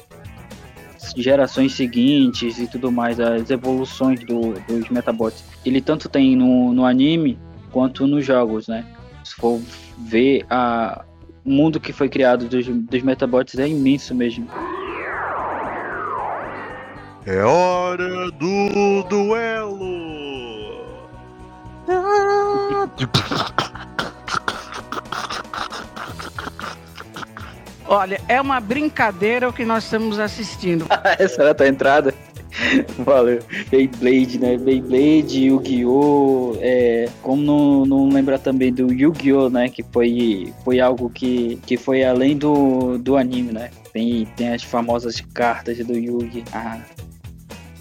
gerações 1.17 1.73
seguintes 1.73 2.59
e 2.59 2.67
tudo 2.67 2.91
mais, 2.91 3.19
as 3.21 3.51
evoluções 3.51 4.21
do, 4.21 4.53
dos 4.67 4.89
Metabots. 4.91 5.45
Ele 5.65 5.81
tanto 5.81 6.09
tem 6.09 6.37
no, 6.37 6.73
no 6.73 6.85
anime 6.85 7.39
quanto 7.71 8.07
nos 8.07 8.25
jogos, 8.25 8.69
né? 8.69 8.85
Se 9.25 9.35
for 9.35 9.61
ver 9.99 10.45
a, 10.49 11.05
o 11.45 11.51
mundo 11.51 11.81
que 11.81 11.93
foi 11.93 12.09
criado 12.09 12.47
dos, 12.47 12.67
dos 12.67 13.03
Metabots 13.03 13.59
é 13.59 13.69
imenso 13.69 14.15
mesmo. 14.15 14.49
É 17.25 17.43
hora 17.43 18.31
do 18.33 19.03
duelo! 19.09 20.07
Olha, 27.89 28.21
é 28.29 28.41
uma 28.41 28.61
brincadeira 28.61 29.49
o 29.49 29.53
que 29.53 29.65
nós 29.65 29.85
estamos 29.85 30.19
assistindo. 30.19 30.87
Essa 31.19 31.43
era 31.43 31.51
a 31.53 31.55
tua 31.55 31.69
entrada. 31.69 32.13
Valeu. 32.99 33.41
Beyblade, 33.71 34.39
né? 34.39 34.57
Beyblade, 34.57 35.47
Yu-Gi-Oh! 35.47 36.57
É, 36.61 37.09
como 37.23 37.43
não, 37.43 37.87
não 37.87 38.09
lembrar 38.09 38.39
também 38.39 38.73
do 38.73 38.93
Yu-Gi-Oh! 38.93 39.49
né? 39.49 39.69
Que 39.69 39.83
foi, 39.83 40.53
foi 40.65 40.81
algo 40.81 41.11
que, 41.11 41.57
que 41.67 41.77
foi 41.77 42.05
além 42.05 42.37
do, 42.37 42.99
do 42.99 43.17
anime, 43.17 43.53
né? 43.53 43.71
Tem, 43.93 44.27
tem 44.37 44.53
as 44.53 44.63
famosas 44.63 45.21
cartas 45.33 45.79
do 45.79 45.97
Yu-Gi. 45.97 46.45
Ah, 46.53 46.81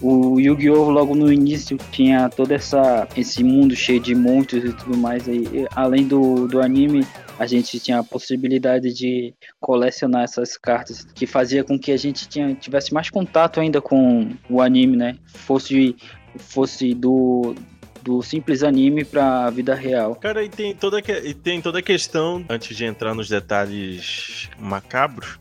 o 0.00 0.38
Yu-Gi-Oh! 0.38 0.90
logo 0.90 1.14
no 1.14 1.32
início 1.32 1.78
tinha 1.90 2.28
todo 2.28 2.52
essa, 2.52 3.08
esse 3.16 3.42
mundo 3.42 3.74
cheio 3.74 4.00
de 4.00 4.14
monstros 4.14 4.64
e 4.64 4.72
tudo 4.72 4.96
mais. 4.96 5.26
E, 5.26 5.66
além 5.74 6.06
do, 6.06 6.46
do 6.46 6.60
anime, 6.60 7.06
a 7.38 7.46
gente 7.46 7.78
tinha 7.78 7.98
a 7.98 8.04
possibilidade 8.04 8.92
de 8.92 9.34
colecionar 9.60 10.22
essas 10.22 10.56
cartas, 10.56 11.04
que 11.04 11.26
fazia 11.26 11.62
com 11.62 11.78
que 11.78 11.92
a 11.92 11.96
gente 11.96 12.28
tinha, 12.28 12.54
tivesse 12.54 12.92
mais 12.92 13.10
contato 13.10 13.60
ainda 13.60 13.80
com 13.80 14.30
o 14.48 14.60
anime, 14.60 14.96
né? 14.96 15.18
Fosse, 15.26 15.96
fosse 16.36 16.94
do, 16.94 17.54
do 18.02 18.22
simples 18.22 18.62
anime 18.62 19.04
pra 19.04 19.50
vida 19.50 19.74
real. 19.74 20.14
Cara, 20.16 20.42
e 20.42 20.48
tem 20.48 20.74
toda, 20.74 20.98
e 21.00 21.34
tem 21.34 21.60
toda 21.60 21.80
a 21.80 21.82
questão, 21.82 22.44
antes 22.48 22.76
de 22.76 22.84
entrar 22.84 23.14
nos 23.14 23.28
detalhes 23.28 24.48
macabros, 24.58 25.38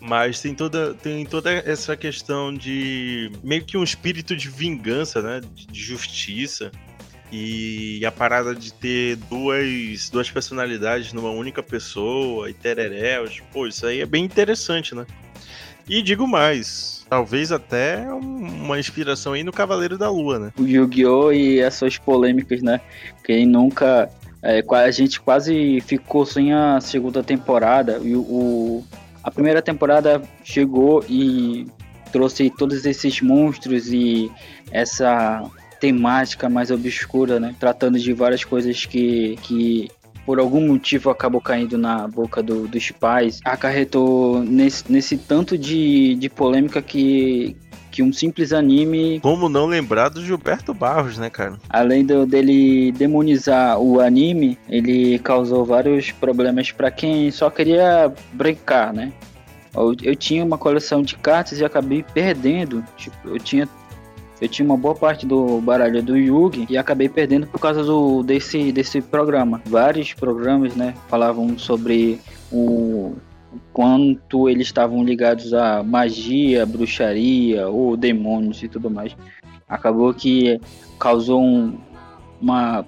mas 0.00 0.40
tem 0.40 0.54
toda, 0.54 0.94
tem 0.94 1.26
toda 1.26 1.52
essa 1.52 1.96
questão 1.96 2.52
de 2.52 3.30
meio 3.44 3.64
que 3.64 3.76
um 3.76 3.84
espírito 3.84 4.34
de 4.34 4.48
vingança, 4.48 5.20
né? 5.20 5.40
De 5.54 5.80
justiça. 5.80 6.72
E 7.32 8.04
a 8.04 8.10
parada 8.10 8.54
de 8.54 8.72
ter 8.72 9.16
duas, 9.16 10.10
duas 10.10 10.30
personalidades 10.30 11.12
numa 11.12 11.30
única 11.30 11.62
pessoa 11.62 12.50
e 12.50 12.54
tereréus. 12.54 13.40
Pô, 13.52 13.66
isso 13.66 13.86
aí 13.86 14.00
é 14.00 14.06
bem 14.06 14.24
interessante, 14.24 14.94
né? 14.94 15.06
E 15.88 16.02
digo 16.02 16.26
mais, 16.26 17.04
talvez 17.08 17.50
até 17.50 18.06
um- 18.12 18.64
uma 18.64 18.78
inspiração 18.78 19.32
aí 19.32 19.42
no 19.42 19.52
Cavaleiro 19.52 19.96
da 19.98 20.08
Lua, 20.10 20.38
né? 20.38 20.52
o 20.58 20.62
Yu-Gi-Oh! 20.66 21.32
e 21.32 21.62
as 21.62 21.74
suas 21.74 21.98
polêmicas, 21.98 22.62
né? 22.62 22.80
Quem 23.24 23.46
nunca. 23.46 24.08
é, 24.42 24.64
a 24.74 24.90
gente 24.90 25.20
quase 25.20 25.82
ficou 25.82 26.24
sem 26.24 26.54
a 26.54 26.80
segunda 26.80 27.22
temporada. 27.22 28.00
E 28.02 28.16
o- 28.16 28.82
a 29.22 29.30
primeira 29.30 29.60
temporada 29.60 30.22
chegou 30.42 31.04
e 31.08 31.66
trouxe 32.10 32.48
todos 32.48 32.86
esses 32.86 33.20
monstros 33.20 33.92
e 33.92 34.30
essa 34.70 35.42
temática 35.80 36.48
mais 36.48 36.70
obscura, 36.70 37.40
né? 37.40 37.54
Tratando 37.58 37.98
de 37.98 38.12
várias 38.12 38.44
coisas 38.44 38.84
que, 38.84 39.36
que 39.42 39.88
por 40.26 40.38
algum 40.38 40.68
motivo 40.68 41.10
acabou 41.10 41.40
caindo 41.40 41.76
na 41.78 42.06
boca 42.06 42.42
do- 42.42 42.68
dos 42.68 42.90
pais. 42.90 43.40
Acarretou 43.44 44.42
nesse, 44.44 44.84
nesse 44.92 45.16
tanto 45.16 45.56
de, 45.58 46.14
de 46.16 46.28
polêmica 46.28 46.80
que, 46.82 47.56
que 47.90 48.02
um 48.02 48.12
simples 48.12 48.52
anime 48.52 49.18
Como 49.20 49.48
não 49.48 49.66
lembrar 49.66 50.10
do 50.10 50.24
Gilberto 50.24 50.72
Barros, 50.74 51.16
né, 51.18 51.30
cara? 51.30 51.58
além 51.68 52.04
do- 52.04 52.26
dele 52.26 52.92
demonizar 52.92 53.80
o 53.80 53.98
anime, 54.00 54.58
ele 54.68 55.18
causou 55.20 55.64
vários 55.64 56.12
problemas 56.12 56.70
pra 56.70 56.90
quem 56.90 57.30
só 57.30 57.48
queria 57.50 58.12
brincar, 58.34 58.92
né? 58.92 59.12
Eu, 59.74 59.94
eu 60.02 60.14
tinha 60.16 60.44
uma 60.44 60.58
coleção 60.58 61.00
de 61.02 61.16
cartas 61.16 61.60
e 61.60 61.64
acabei 61.64 62.04
perdendo. 62.12 62.84
Tipo, 62.96 63.16
eu 63.28 63.38
tinha 63.38 63.68
eu 64.40 64.48
tinha 64.48 64.64
uma 64.64 64.76
boa 64.76 64.94
parte 64.94 65.26
do 65.26 65.60
baralho 65.60 66.02
do 66.02 66.16
Yugi 66.16 66.66
e 66.68 66.78
acabei 66.78 67.08
perdendo 67.08 67.46
por 67.46 67.60
causa 67.60 67.84
do 67.84 68.22
desse 68.22 68.72
desse 68.72 69.00
programa. 69.00 69.60
Vários 69.66 70.14
programas, 70.14 70.74
né, 70.74 70.94
falavam 71.08 71.58
sobre 71.58 72.18
o 72.50 73.14
quanto 73.72 74.48
eles 74.48 74.68
estavam 74.68 75.02
ligados 75.04 75.52
a 75.52 75.82
magia, 75.82 76.64
bruxaria 76.64 77.68
ou 77.68 77.96
demônios 77.96 78.62
e 78.62 78.68
tudo 78.68 78.90
mais. 78.90 79.16
Acabou 79.68 80.12
que 80.14 80.60
causou 80.98 81.40
um, 81.40 81.78
uma, 82.40 82.84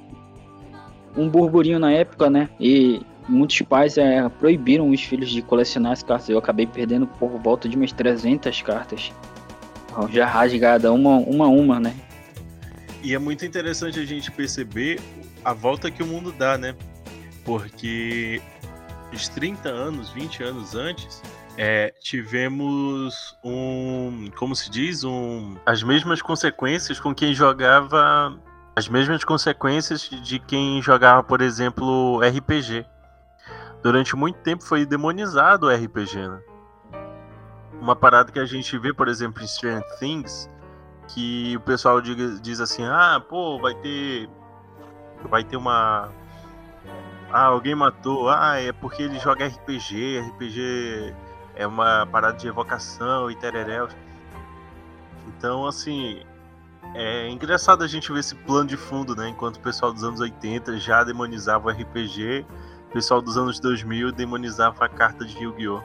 um 1.17 1.29
burburinho 1.29 1.79
na 1.79 1.93
época, 1.93 2.29
né? 2.29 2.49
E 2.59 3.01
muitos 3.29 3.61
pais 3.63 3.97
é, 3.97 4.29
proibiram 4.29 4.91
os 4.91 5.01
filhos 5.01 5.31
de 5.31 5.43
colecionar 5.43 5.93
as 5.93 6.03
cartas. 6.03 6.29
Eu 6.29 6.39
acabei 6.39 6.67
perdendo 6.67 7.07
por 7.07 7.31
volta 7.39 7.69
de 7.69 7.77
umas 7.77 7.93
300 7.93 8.63
cartas. 8.63 9.13
Já 10.11 10.27
rasgada, 10.27 10.93
uma, 10.93 11.17
uma 11.17 11.47
a 11.47 11.49
uma, 11.49 11.81
né? 11.81 11.95
E 13.03 13.15
é 13.15 13.19
muito 13.19 13.45
interessante 13.45 13.99
a 13.99 14.05
gente 14.05 14.31
perceber 14.31 15.01
a 15.45 15.53
volta 15.53 15.91
que 15.91 16.03
o 16.03 16.07
mundo 16.07 16.33
dá, 16.33 16.57
né? 16.57 16.75
Porque 17.45 18.41
uns 19.13 19.29
30 19.29 19.69
anos, 19.69 20.11
20 20.11 20.43
anos 20.43 20.75
antes, 20.75 21.21
é, 21.57 21.93
tivemos 22.01 23.37
um, 23.45 24.31
como 24.37 24.55
se 24.55 24.71
diz, 24.71 25.05
um, 25.05 25.57
as 25.67 25.83
mesmas 25.83 26.23
consequências 26.23 26.99
com 26.99 27.15
quem 27.15 27.35
jogava, 27.35 28.39
as 28.75 28.89
mesmas 28.89 29.25
consequências 29.25 30.09
de 30.09 30.39
quem 30.39 30.81
jogava, 30.81 31.23
por 31.23 31.41
exemplo, 31.43 32.21
RPG. 32.21 32.87
Durante 33.83 34.15
muito 34.15 34.39
tempo 34.39 34.63
foi 34.63 34.87
demonizado 34.87 35.67
o 35.67 35.71
RPG, 35.71 36.29
né? 36.29 36.41
Uma 37.83 37.97
parada 37.97 38.31
que 38.31 38.39
a 38.39 38.47
gente 38.47 38.79
vê, 38.79 38.95
por 38.95 39.09
exemplo, 39.09 39.43
em 39.43 39.47
Stranger 39.49 39.83
Things, 39.99 40.49
que 41.09 41.57
o 41.57 41.61
pessoal 41.61 42.01
diga- 42.01 42.39
diz 42.41 42.61
assim, 42.61 42.85
ah, 42.85 43.21
pô, 43.29 43.59
vai 43.59 43.75
ter. 43.75 44.31
Vai 45.25 45.43
ter 45.43 45.57
uma. 45.57 46.09
Ah, 47.33 47.47
alguém 47.47 47.75
matou. 47.75 48.31
Ah, 48.31 48.61
é 48.61 48.71
porque 48.71 49.03
ele 49.03 49.19
joga 49.19 49.45
RPG. 49.49 50.21
RPG 50.21 51.13
é 51.57 51.67
uma 51.67 52.07
parada 52.07 52.37
de 52.39 52.47
evocação 52.47 53.29
e 53.29 53.35
tereréus. 53.35 53.93
Então, 55.27 55.67
assim. 55.67 56.23
É 56.95 57.29
engraçado 57.31 57.83
a 57.83 57.89
gente 57.89 58.13
ver 58.13 58.21
esse 58.21 58.35
plano 58.35 58.69
de 58.69 58.77
fundo, 58.77 59.17
né? 59.17 59.29
Enquanto 59.29 59.57
o 59.57 59.61
pessoal 59.61 59.93
dos 59.93 60.05
anos 60.05 60.21
80 60.21 60.79
já 60.79 61.03
demonizava 61.03 61.67
o 61.67 61.71
RPG, 61.71 62.47
o 62.91 62.93
pessoal 62.93 63.21
dos 63.21 63.37
anos 63.37 63.59
2000 63.59 64.13
demonizava 64.13 64.85
a 64.85 64.89
carta 64.89 65.25
de 65.25 65.37
Yu-Gi-Oh! 65.43 65.81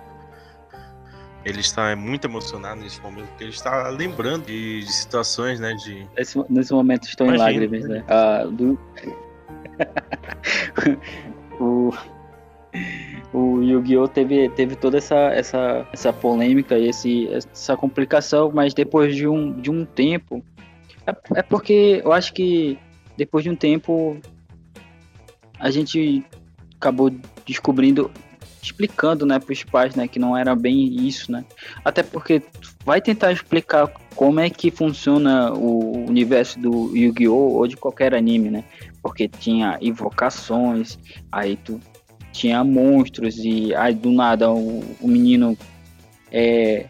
Ele 1.48 1.62
está 1.62 1.96
muito 1.96 2.28
emocionado 2.28 2.82
nesse 2.82 3.02
momento, 3.02 3.28
porque 3.28 3.46
ele 3.46 3.52
está 3.52 3.90
lembrando 3.90 4.46
de, 4.46 4.82
de 4.82 4.92
situações, 4.92 5.60
né? 5.60 5.74
De, 5.76 6.06
Nesse, 6.18 6.44
nesse 6.50 6.74
momento 6.74 7.08
estou 7.08 7.28
em 7.28 7.36
Imagino, 7.36 7.62
lágrimas, 7.62 7.90
né? 7.90 8.04
Ah, 8.08 8.44
do... 8.46 8.78
o 11.60 11.94
o 13.34 13.62
Yu-Gi-Oh! 13.62 14.08
Teve, 14.08 14.50
teve 14.50 14.76
toda 14.76 14.98
essa, 14.98 15.16
essa, 15.16 15.88
essa 15.92 16.14
polêmica 16.14 16.78
e 16.78 16.90
esse, 16.90 17.28
essa 17.34 17.76
complicação, 17.76 18.52
mas 18.54 18.74
depois 18.74 19.16
de 19.16 19.28
um, 19.28 19.54
de 19.54 19.70
um 19.70 19.86
tempo. 19.86 20.44
É, 21.06 21.40
é 21.40 21.42
porque 21.42 22.02
eu 22.04 22.12
acho 22.12 22.34
que 22.34 22.78
depois 23.16 23.44
de 23.44 23.50
um 23.50 23.56
tempo 23.56 24.18
a 25.60 25.70
gente 25.72 26.24
acabou 26.76 27.12
descobrindo, 27.46 28.12
explicando 28.68 29.26
né, 29.26 29.40
para 29.40 29.54
os 29.54 29.64
pais 29.64 29.96
né, 29.96 30.08
que 30.08 30.20
não 30.20 30.38
era 30.38 30.56
bem 30.56 31.08
isso, 31.08 31.32
né? 31.32 31.44
Até 31.84 32.04
porque 32.04 32.42
vai 32.86 33.02
tentar 33.02 33.32
explicar 33.32 33.88
como 34.16 34.40
é 34.40 34.50
que 34.50 34.72
funciona 34.72 35.52
o 35.54 36.06
universo 36.08 36.60
do 36.60 36.96
Yu-Gi-Oh! 36.96 37.54
ou 37.54 37.68
de 37.68 37.78
qualquer 37.78 38.14
anime, 38.14 38.50
né? 38.50 38.64
Porque 39.02 39.28
tinha 39.28 39.78
invocações, 39.82 40.98
aí 41.32 41.56
tu 41.58 41.80
tinha 42.32 42.64
monstros 42.64 43.38
e 43.38 43.74
aí 43.74 43.94
do 43.94 44.12
nada 44.12 44.52
o, 44.52 44.84
o 45.02 45.08
menino 45.08 45.58
é, 46.32 46.86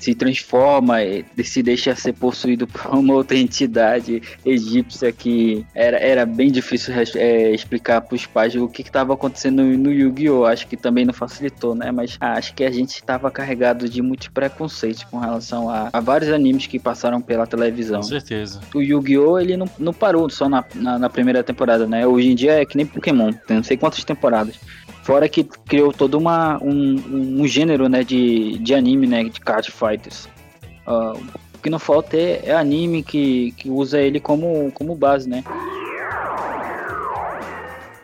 se 0.00 0.14
transforma, 0.14 1.02
e 1.04 1.24
se 1.44 1.62
deixa 1.62 1.94
ser 1.94 2.14
possuído 2.14 2.66
por 2.66 2.94
uma 2.94 3.14
outra 3.14 3.36
entidade 3.36 4.22
egípcia 4.44 5.12
que 5.12 5.64
era, 5.74 5.98
era 5.98 6.26
bem 6.26 6.50
difícil 6.50 6.94
é, 7.16 7.50
explicar 7.52 8.00
para 8.00 8.14
os 8.14 8.26
pais 8.26 8.54
o 8.56 8.66
que 8.66 8.82
estava 8.82 9.12
acontecendo 9.12 9.62
no, 9.62 9.76
no 9.76 9.92
Yu-Gi-Oh! 9.92 10.46
Acho 10.46 10.66
que 10.66 10.76
também 10.76 11.04
não 11.04 11.12
facilitou, 11.12 11.74
né? 11.74 11.92
Mas 11.92 12.16
ah, 12.18 12.32
acho 12.32 12.54
que 12.54 12.64
a 12.64 12.70
gente 12.70 12.94
estava 12.94 13.30
carregado 13.30 13.88
de 13.88 14.00
muitos 14.00 14.28
preconceitos 14.28 15.04
com 15.04 15.18
relação 15.18 15.68
a, 15.68 15.90
a 15.92 16.00
vários 16.00 16.32
animes 16.32 16.66
que 16.66 16.78
passaram 16.78 17.20
pela 17.20 17.46
televisão. 17.46 18.00
Com 18.00 18.06
certeza. 18.06 18.60
O 18.74 18.80
Yu-Gi-Oh! 18.80 19.38
ele 19.38 19.56
não, 19.56 19.68
não 19.78 19.92
parou 19.92 20.28
só 20.30 20.48
na, 20.48 20.64
na, 20.74 20.98
na 20.98 21.10
primeira 21.10 21.42
temporada, 21.42 21.86
né? 21.86 22.06
Hoje 22.06 22.30
em 22.30 22.34
dia 22.34 22.52
é 22.52 22.64
que 22.64 22.76
nem 22.76 22.86
Pokémon, 22.86 23.32
tem 23.46 23.56
não 23.56 23.64
sei 23.64 23.76
quantas 23.76 24.02
temporadas. 24.02 24.58
Fora 25.10 25.28
que 25.28 25.42
criou 25.42 25.92
todo 25.92 26.16
uma, 26.16 26.62
um, 26.62 27.40
um, 27.40 27.44
gênero 27.44 27.88
né, 27.88 28.04
de, 28.04 28.56
de 28.58 28.72
anime, 28.72 29.08
né? 29.08 29.24
De 29.24 29.40
card 29.40 29.68
fighters. 29.68 30.28
Ah, 30.86 31.14
o 31.52 31.58
que 31.58 31.68
não 31.68 31.80
falta 31.80 32.16
é, 32.16 32.42
é 32.44 32.54
anime 32.54 33.02
que, 33.02 33.50
que 33.56 33.68
usa 33.68 34.00
ele 34.00 34.20
como, 34.20 34.70
como 34.70 34.94
base, 34.94 35.28
né? 35.28 35.42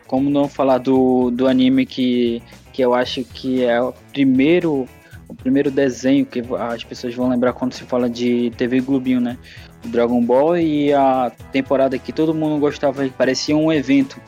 Como 0.05 0.29
não 0.29 0.49
falar 0.49 0.79
do, 0.79 1.31
do 1.31 1.47
anime 1.47 1.85
que, 1.85 2.43
que 2.73 2.81
eu 2.81 2.93
acho 2.93 3.23
que 3.23 3.63
é 3.63 3.81
o 3.81 3.93
primeiro 4.11 4.85
o 5.29 5.33
primeiro 5.33 5.71
desenho 5.71 6.25
que 6.25 6.43
as 6.59 6.83
pessoas 6.83 7.15
vão 7.15 7.29
lembrar 7.29 7.53
quando 7.53 7.71
se 7.71 7.85
fala 7.85 8.09
de 8.09 8.51
TV 8.57 8.81
Globinho, 8.81 9.21
né? 9.21 9.37
O 9.85 9.87
Dragon 9.87 10.21
Ball 10.21 10.57
e 10.57 10.91
a 10.91 11.31
temporada 11.53 11.97
que 11.97 12.11
todo 12.11 12.35
mundo 12.35 12.59
gostava, 12.59 13.07
parecia 13.17 13.55
um 13.55 13.71
evento. 13.71 14.19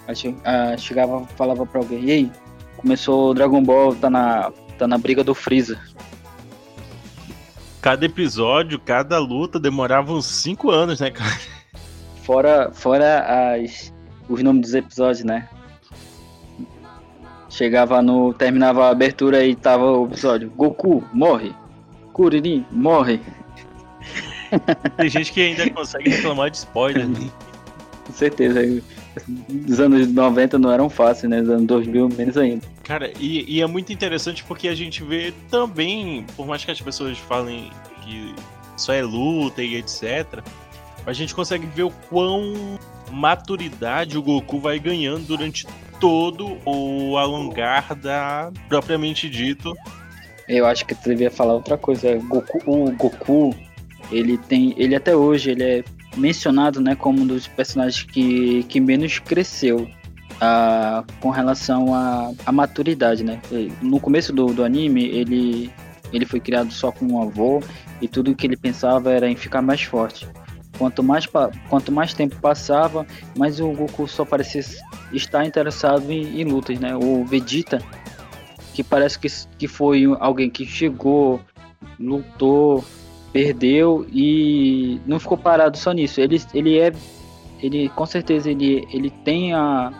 A, 0.45 0.77
chegava, 0.77 1.25
falava 1.36 1.65
pra 1.65 1.81
alguém, 1.81 2.05
e 2.05 2.12
aí, 2.12 2.31
começou 2.79 3.31
o 3.31 3.33
Dragon 3.33 3.62
Ball, 3.63 3.95
tá 3.95 4.09
na, 4.09 4.51
tá 4.77 4.88
na 4.88 4.98
briga 4.98 5.24
do 5.24 5.36
Freeza. 5.36 5.79
Cada 7.81 8.05
episódio, 8.05 8.79
cada 8.79 9.17
luta 9.19 9.59
demorava 9.59 10.12
uns 10.13 10.25
5 10.25 10.69
anos, 10.69 11.00
né, 11.00 11.12
cara? 11.12 11.39
Fora, 12.24 12.71
fora 12.74 13.53
as, 13.55 13.93
os 14.27 14.43
nomes 14.43 14.62
dos 14.62 14.74
episódios, 14.74 15.24
né? 15.24 15.48
Chegava 17.50 18.01
no. 18.01 18.33
Terminava 18.33 18.86
a 18.86 18.89
abertura 18.89 19.43
e 19.43 19.55
tava 19.55 19.83
o 19.83 20.05
episódio. 20.05 20.51
Goku 20.55 21.03
morre. 21.12 21.53
Kuririn 22.13 22.65
morre. 22.71 23.19
Tem 24.98 25.09
gente 25.09 25.31
que 25.31 25.41
ainda 25.41 25.69
consegue 25.71 26.09
reclamar 26.09 26.51
de 26.51 26.57
spoiler. 26.57 27.07
Né? 27.07 27.29
Com 28.05 28.13
certeza. 28.13 28.62
Os 29.67 29.79
anos 29.79 30.07
90 30.11 30.59
não 30.59 30.71
eram 30.71 30.89
fáceis, 30.89 31.29
né? 31.29 31.41
Os 31.41 31.49
anos 31.49 31.65
2000 31.65 32.09
menos 32.09 32.37
ainda. 32.37 32.65
Cara, 32.83 33.11
e, 33.19 33.45
e 33.47 33.61
é 33.61 33.67
muito 33.67 33.91
interessante 33.91 34.43
porque 34.43 34.67
a 34.67 34.75
gente 34.75 35.03
vê 35.03 35.33
também, 35.49 36.25
por 36.35 36.47
mais 36.47 36.63
que 36.63 36.71
as 36.71 36.79
pessoas 36.79 37.17
falem 37.17 37.69
que 38.03 38.33
só 38.77 38.93
é 38.93 39.01
luta 39.01 39.61
e 39.61 39.75
etc, 39.75 40.41
a 41.05 41.13
gente 41.13 41.33
consegue 41.35 41.65
ver 41.67 41.83
o 41.83 41.91
quão 42.09 42.77
maturidade 43.11 44.17
o 44.17 44.21
Goku 44.21 44.59
vai 44.59 44.79
ganhando 44.79 45.25
durante 45.25 45.65
todo 45.99 46.57
o 46.65 47.17
alongar 47.17 47.95
da 47.95 48.51
propriamente 48.67 49.29
dito. 49.29 49.73
Eu 50.47 50.65
acho 50.65 50.85
que 50.85 50.95
tu 50.95 51.09
devia 51.09 51.29
falar 51.29 51.53
outra 51.53 51.77
coisa. 51.77 52.15
Goku, 52.15 52.59
o 52.65 52.91
Goku, 52.91 53.55
ele 54.11 54.37
tem, 54.37 54.73
ele 54.77 54.95
até 54.95 55.15
hoje 55.15 55.51
ele 55.51 55.63
é 55.63 55.83
mencionado, 56.17 56.81
né, 56.81 56.95
como 56.95 57.21
um 57.21 57.27
dos 57.27 57.47
personagens 57.47 58.03
que, 58.03 58.63
que 58.63 58.79
menos 58.79 59.19
cresceu 59.19 59.87
uh, 60.39 61.05
com 61.19 61.29
relação 61.29 61.93
à 62.45 62.51
maturidade, 62.51 63.23
né? 63.23 63.39
No 63.81 63.99
começo 63.99 64.33
do, 64.33 64.47
do 64.47 64.63
anime, 64.63 65.05
ele 65.05 65.71
ele 66.11 66.25
foi 66.25 66.39
criado 66.39 66.71
só 66.71 66.91
com 66.91 67.05
um 67.05 67.21
avô 67.21 67.61
e 68.01 68.07
tudo 68.07 68.33
que 68.35 68.47
ele 68.47 68.57
pensava 68.57 69.11
era 69.11 69.29
em 69.29 69.35
ficar 69.35 69.61
mais 69.61 69.83
forte. 69.83 70.27
Quanto 70.77 71.03
mais, 71.03 71.27
quanto 71.69 71.91
mais 71.91 72.13
tempo 72.13 72.35
passava, 72.37 73.05
mais 73.37 73.59
o 73.59 73.71
Goku 73.71 74.07
só 74.07 74.23
parecia 74.23 74.63
estar 75.11 75.45
interessado 75.45 76.09
em, 76.09 76.41
em 76.41 76.45
lutas, 76.45 76.79
né? 76.79 76.95
O 76.95 77.25
Vegeta, 77.25 77.79
que 78.73 78.83
parece 78.83 79.19
que, 79.19 79.27
que 79.57 79.67
foi 79.67 80.05
alguém 80.19 80.49
que 80.49 80.65
chegou, 80.65 81.41
lutou, 81.99 82.83
perdeu 83.31 84.05
e 84.12 85.00
não 85.05 85.19
ficou 85.19 85.38
parado 85.38 85.77
só 85.77 85.91
nisso. 85.91 86.19
Ele, 86.21 86.41
ele 86.53 86.80
é, 86.80 86.91
ele 87.62 87.89
com 87.89 88.06
certeza 88.06 88.49
ele, 88.49 88.88
ele 88.91 89.10
tem 89.10 89.53
a, 89.53 89.91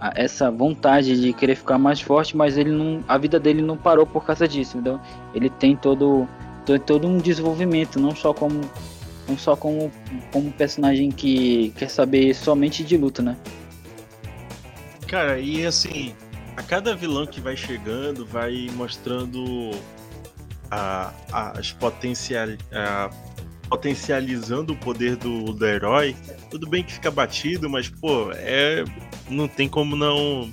a, 0.00 0.12
essa 0.16 0.50
vontade 0.50 1.20
de 1.20 1.32
querer 1.32 1.56
ficar 1.56 1.78
mais 1.78 2.00
forte, 2.00 2.36
mas 2.36 2.56
ele 2.56 2.70
não, 2.70 3.02
a 3.08 3.16
vida 3.18 3.38
dele 3.38 3.62
não 3.62 3.76
parou 3.76 4.06
por 4.06 4.24
causa 4.24 4.46
disso. 4.46 4.78
Então 4.78 5.00
ele 5.34 5.50
tem 5.50 5.76
todo, 5.76 6.28
todo, 6.64 6.80
todo 6.80 7.06
um 7.06 7.18
desenvolvimento, 7.18 7.98
não 7.98 8.14
só 8.14 8.32
como 8.32 8.60
não 9.28 9.36
só 9.36 9.54
como, 9.54 9.92
como 10.32 10.50
personagem 10.52 11.10
que 11.10 11.70
quer 11.76 11.90
saber 11.90 12.34
somente 12.34 12.82
de 12.82 12.96
luta, 12.96 13.20
né? 13.20 13.36
Cara, 15.06 15.38
e 15.38 15.66
assim, 15.66 16.14
a 16.56 16.62
cada 16.62 16.96
vilão 16.96 17.26
que 17.26 17.40
vai 17.40 17.56
chegando, 17.56 18.24
vai 18.24 18.70
mostrando 18.74 19.70
a, 20.70 21.12
as 21.32 21.72
potencial, 21.72 22.48
a, 22.72 23.10
potencializando 23.68 24.72
o 24.72 24.76
poder 24.76 25.16
do, 25.16 25.52
do 25.52 25.66
herói. 25.66 26.16
Tudo 26.50 26.68
bem 26.68 26.82
que 26.82 26.92
fica 26.92 27.10
batido, 27.10 27.68
mas 27.68 27.88
pô, 27.88 28.30
é 28.32 28.84
não 29.28 29.46
tem 29.46 29.68
como 29.68 29.94
não 29.96 30.52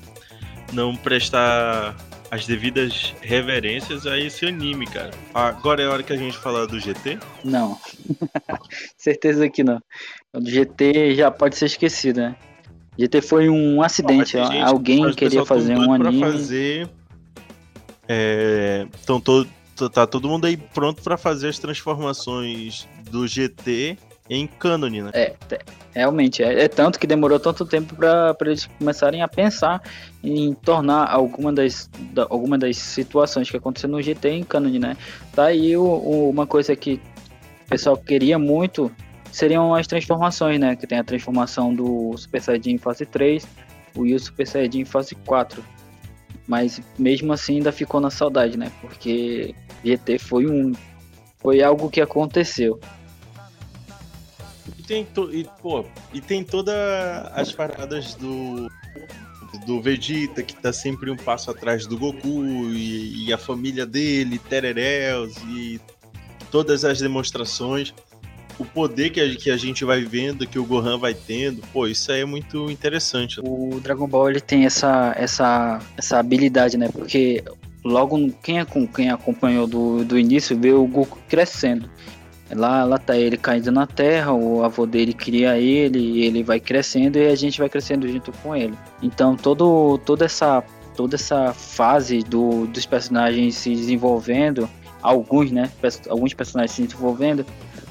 não 0.73 0.95
prestar 0.95 1.95
as 2.31 2.45
devidas 2.45 3.13
reverências 3.21 4.05
a 4.05 4.17
esse 4.19 4.45
anime, 4.45 4.85
cara. 4.87 5.11
Agora 5.33 5.81
é 5.81 5.85
a 5.85 5.91
hora 5.91 6.03
que 6.03 6.11
a 6.11 6.17
gente 6.17 6.37
falar 6.37 6.65
do 6.65 6.79
GT? 6.79 7.19
Não. 7.43 7.77
Certeza 8.97 9.47
que 9.47 9.63
não. 9.63 9.79
O 10.33 10.41
GT 10.43 11.15
já 11.15 11.31
pode 11.31 11.55
ser 11.55 11.65
esquecido, 11.65 12.21
né? 12.21 12.35
GT 12.97 13.21
foi 13.21 13.49
um 13.49 13.81
acidente, 13.81 14.37
gente, 14.37 14.57
alguém 14.57 15.13
queria 15.13 15.45
fazer 15.45 15.77
um 15.77 15.93
anime. 15.93 16.19
Fazer, 16.19 16.89
é, 18.07 18.87
então 19.03 19.19
tá 19.75 20.07
todo 20.07 20.27
mundo 20.27 20.45
aí 20.45 20.57
pronto 20.57 21.01
para 21.01 21.17
fazer 21.17 21.49
as 21.49 21.59
transformações 21.59 22.87
do 23.09 23.27
GT 23.27 23.97
em 24.29 24.47
cânone, 24.47 25.03
né? 25.03 25.11
É, 25.13 25.35
realmente. 25.93 26.43
É, 26.43 26.63
é, 26.63 26.67
tanto 26.67 26.99
que 26.99 27.05
demorou 27.05 27.39
tanto 27.39 27.65
tempo 27.65 27.95
para 27.95 28.35
eles 28.41 28.65
começarem 28.65 29.21
a 29.21 29.27
pensar 29.27 29.81
em 30.23 30.53
tornar 30.53 31.05
alguma 31.05 31.53
das, 31.53 31.89
da, 32.11 32.23
alguma 32.23 32.57
das 32.57 32.77
situações 32.77 33.49
que 33.49 33.57
aconteceram 33.57 33.93
no 33.93 34.01
GT 34.01 34.29
em 34.29 34.43
cânone, 34.43 34.79
né? 34.79 34.97
Tá 35.33 35.45
aí 35.45 35.77
o, 35.77 35.83
o, 35.83 36.29
uma 36.29 36.47
coisa 36.47 36.75
que 36.75 36.99
o 37.65 37.69
pessoal 37.69 37.97
queria 37.97 38.39
muito 38.39 38.91
seriam 39.31 39.75
as 39.75 39.85
transformações, 39.85 40.59
né? 40.59 40.75
Que 40.75 40.87
tem 40.87 40.97
a 40.97 41.03
transformação 41.03 41.73
do 41.73 42.15
Super 42.17 42.41
Saiyajin 42.41 42.77
fase 42.77 43.05
3 43.05 43.45
e 43.95 44.15
o 44.15 44.19
Super 44.19 44.47
Saiyajin 44.47 44.85
fase 44.85 45.13
4. 45.13 45.63
Mas 46.47 46.81
mesmo 46.97 47.33
assim 47.33 47.57
ainda 47.57 47.71
ficou 47.71 47.99
na 47.99 48.09
saudade, 48.09 48.57
né? 48.57 48.71
Porque 48.81 49.55
GT 49.83 50.19
foi 50.19 50.47
um 50.47 50.73
foi 51.39 51.61
algo 51.61 51.89
que 51.89 52.01
aconteceu 52.01 52.79
tem, 54.85 55.03
to, 55.05 55.33
e, 55.33 55.47
pô, 55.61 55.85
e 56.13 56.21
tem 56.21 56.43
todas 56.43 56.75
as 57.33 57.51
paradas 57.51 58.15
do 58.15 58.69
do 59.65 59.81
Vegeta, 59.81 60.43
que 60.43 60.53
tá 60.53 60.73
sempre 60.73 61.09
um 61.09 61.15
passo 61.15 61.49
atrás 61.49 61.87
do 61.87 61.97
Goku, 61.97 62.43
e, 62.71 63.25
e 63.25 63.33
a 63.33 63.37
família 63.37 63.85
dele, 63.85 64.37
Tereréus, 64.37 65.37
e 65.47 65.79
todas 66.51 66.83
as 66.83 66.99
demonstrações. 66.99 67.93
O 68.57 68.65
poder 68.65 69.09
que 69.09 69.19
a, 69.19 69.35
que 69.35 69.51
a 69.51 69.57
gente 69.57 69.83
vai 69.83 70.01
vendo, 70.01 70.47
que 70.47 70.57
o 70.57 70.65
Gohan 70.65 70.97
vai 70.97 71.13
tendo, 71.13 71.61
pô, 71.73 71.87
isso 71.87 72.11
aí 72.11 72.21
é 72.21 72.25
muito 72.25 72.71
interessante. 72.71 73.39
O 73.43 73.79
Dragon 73.81 74.07
Ball 74.07 74.29
ele 74.29 74.39
tem 74.39 74.65
essa, 74.65 75.13
essa, 75.17 75.79
essa 75.97 76.19
habilidade, 76.19 76.77
né? 76.77 76.89
Porque 76.91 77.43
logo 77.83 78.17
quem, 78.41 78.57
quem 78.95 79.09
acompanhou 79.09 79.67
do, 79.67 80.03
do 80.05 80.17
início 80.17 80.57
vê 80.57 80.71
o 80.71 80.87
Goku 80.87 81.19
crescendo. 81.27 81.89
Lá, 82.51 82.83
lá 82.83 82.99
tá 82.99 83.17
ele 83.17 83.37
caindo 83.37 83.71
na 83.71 83.87
terra, 83.87 84.31
o 84.31 84.63
avô 84.63 84.85
dele 84.85 85.13
cria 85.13 85.57
ele, 85.57 86.23
ele 86.23 86.43
vai 86.43 86.59
crescendo 86.59 87.17
e 87.17 87.27
a 87.27 87.35
gente 87.35 87.57
vai 87.59 87.67
crescendo 87.67 88.07
junto 88.07 88.31
com 88.31 88.55
ele. 88.55 88.75
Então 89.01 89.35
todo, 89.35 89.97
toda 90.05 90.25
essa 90.25 90.63
toda 90.95 91.15
essa 91.15 91.53
fase 91.53 92.19
do, 92.19 92.65
dos 92.67 92.85
personagens 92.85 93.55
se 93.55 93.75
desenvolvendo, 93.75 94.69
alguns, 95.01 95.51
né, 95.51 95.69
alguns 96.09 96.33
personagens 96.33 96.71
se 96.71 96.83
desenvolvendo, 96.83 97.45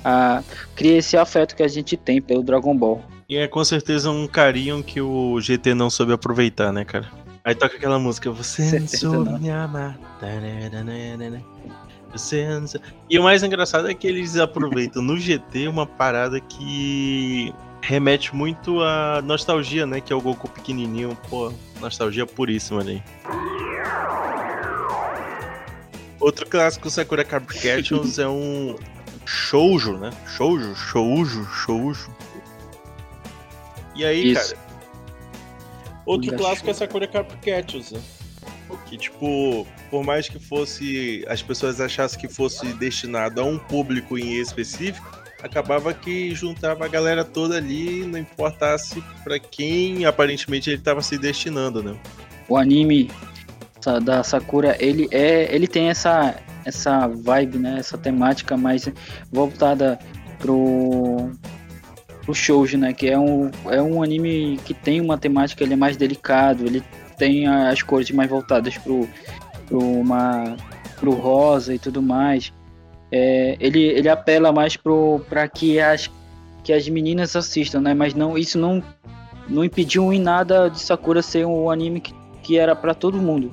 ah, 0.04 0.42
cria 0.76 0.98
esse 0.98 1.16
afeto 1.16 1.56
que 1.56 1.62
a 1.62 1.68
gente 1.68 1.96
tem 1.96 2.20
pelo 2.20 2.42
Dragon 2.42 2.76
Ball. 2.76 3.02
E 3.28 3.36
é 3.36 3.48
com 3.48 3.64
certeza 3.64 4.10
um 4.10 4.26
carinho 4.26 4.82
que 4.82 5.00
o 5.00 5.40
GT 5.40 5.74
não 5.74 5.88
soube 5.88 6.12
aproveitar, 6.12 6.72
né, 6.72 6.84
cara? 6.84 7.08
Aí 7.42 7.54
toca 7.54 7.76
aquela 7.76 7.98
música, 7.98 8.30
você 8.30 8.78
não 8.78 8.86
soube 8.88 9.38
me 9.40 9.50
amar. 9.50 9.98
E 13.10 13.18
o 13.18 13.22
mais 13.22 13.42
engraçado 13.42 13.88
é 13.88 13.94
que 13.94 14.06
eles 14.06 14.36
aproveitam 14.36 15.02
no 15.02 15.18
GT 15.18 15.68
uma 15.68 15.86
parada 15.86 16.38
que 16.38 17.52
remete 17.80 18.34
muito 18.34 18.80
à 18.82 19.20
nostalgia, 19.22 19.86
né? 19.86 20.00
Que 20.00 20.12
é 20.12 20.16
o 20.16 20.20
Goku 20.20 20.48
pequenininho. 20.48 21.16
Pô, 21.28 21.52
nostalgia 21.80 22.26
puríssima 22.26 22.80
ali. 22.80 23.02
Outro 26.20 26.48
clássico 26.48 26.88
Sakura 26.88 27.24
Card 27.24 27.46
Captors 27.46 28.18
é 28.18 28.26
um 28.26 28.76
shoujo, 29.24 29.96
né? 29.96 30.10
Shoujo, 30.26 30.74
shoujo, 30.74 31.44
shoujo. 31.46 32.10
E 33.94 34.04
aí, 34.04 34.32
Isso. 34.32 34.54
cara, 34.54 34.66
outro 36.04 36.30
Ainda 36.30 36.42
clássico 36.42 36.70
é 36.70 36.74
shoujo. 36.74 36.78
Sakura 36.78 37.06
Captors, 37.06 37.92
né? 37.92 38.00
Que, 38.86 38.96
tipo, 38.96 39.66
por 39.90 40.02
mais 40.02 40.28
que 40.28 40.38
fosse. 40.38 41.24
As 41.28 41.42
pessoas 41.42 41.80
achassem 41.80 42.18
que 42.18 42.28
fosse 42.28 42.72
destinado 42.74 43.40
a 43.40 43.44
um 43.44 43.58
público 43.58 44.18
em 44.18 44.40
específico, 44.40 45.06
acabava 45.42 45.92
que 45.94 46.34
juntava 46.34 46.84
a 46.84 46.88
galera 46.88 47.24
toda 47.24 47.56
ali, 47.56 48.04
não 48.04 48.18
importasse 48.18 49.02
pra 49.22 49.38
quem 49.38 50.04
aparentemente 50.06 50.70
ele 50.70 50.80
tava 50.80 51.02
se 51.02 51.18
destinando, 51.18 51.82
né? 51.82 51.96
O 52.48 52.56
anime 52.56 53.10
da 54.02 54.22
Sakura, 54.22 54.76
ele 54.80 55.06
é, 55.10 55.54
ele 55.54 55.66
tem 55.66 55.90
essa 55.90 56.34
essa 56.64 57.06
vibe, 57.08 57.58
né, 57.58 57.76
essa 57.78 57.98
temática 57.98 58.56
mais 58.56 58.88
voltada 59.30 59.98
pro 60.38 61.30
pro 62.24 62.34
shoujo, 62.34 62.78
né, 62.78 62.92
que 62.92 63.08
é 63.08 63.18
um 63.18 63.50
é 63.66 63.82
um 63.82 64.02
anime 64.02 64.58
que 64.64 64.72
tem 64.72 65.00
uma 65.00 65.18
temática, 65.18 65.62
ele 65.62 65.74
é 65.74 65.76
mais 65.76 65.96
delicado, 65.96 66.64
ele 66.64 66.82
tem 67.18 67.46
as 67.46 67.82
cores 67.82 68.10
mais 68.10 68.30
voltadas 68.30 68.76
pro 68.78 69.08
pro 69.66 69.78
uma 69.78 70.56
pro 70.98 71.12
rosa 71.12 71.74
e 71.74 71.78
tudo 71.78 72.02
mais. 72.02 72.52
É, 73.12 73.56
ele 73.60 73.82
ele 73.82 74.08
apela 74.08 74.52
mais 74.52 74.76
para 75.28 75.48
que 75.48 75.78
as 75.78 76.10
que 76.62 76.72
as 76.72 76.88
meninas 76.88 77.36
assistam, 77.36 77.80
né, 77.80 77.92
mas 77.94 78.14
não 78.14 78.38
isso 78.38 78.58
não 78.58 78.82
não 79.48 79.64
impediu 79.64 80.12
em 80.12 80.18
nada 80.18 80.68
de 80.68 80.80
Sakura 80.80 81.20
ser 81.20 81.46
um 81.46 81.70
anime 81.70 82.00
que, 82.00 82.14
que 82.42 82.58
era 82.58 82.74
pra 82.74 82.94
todo 82.94 83.18
mundo. 83.18 83.52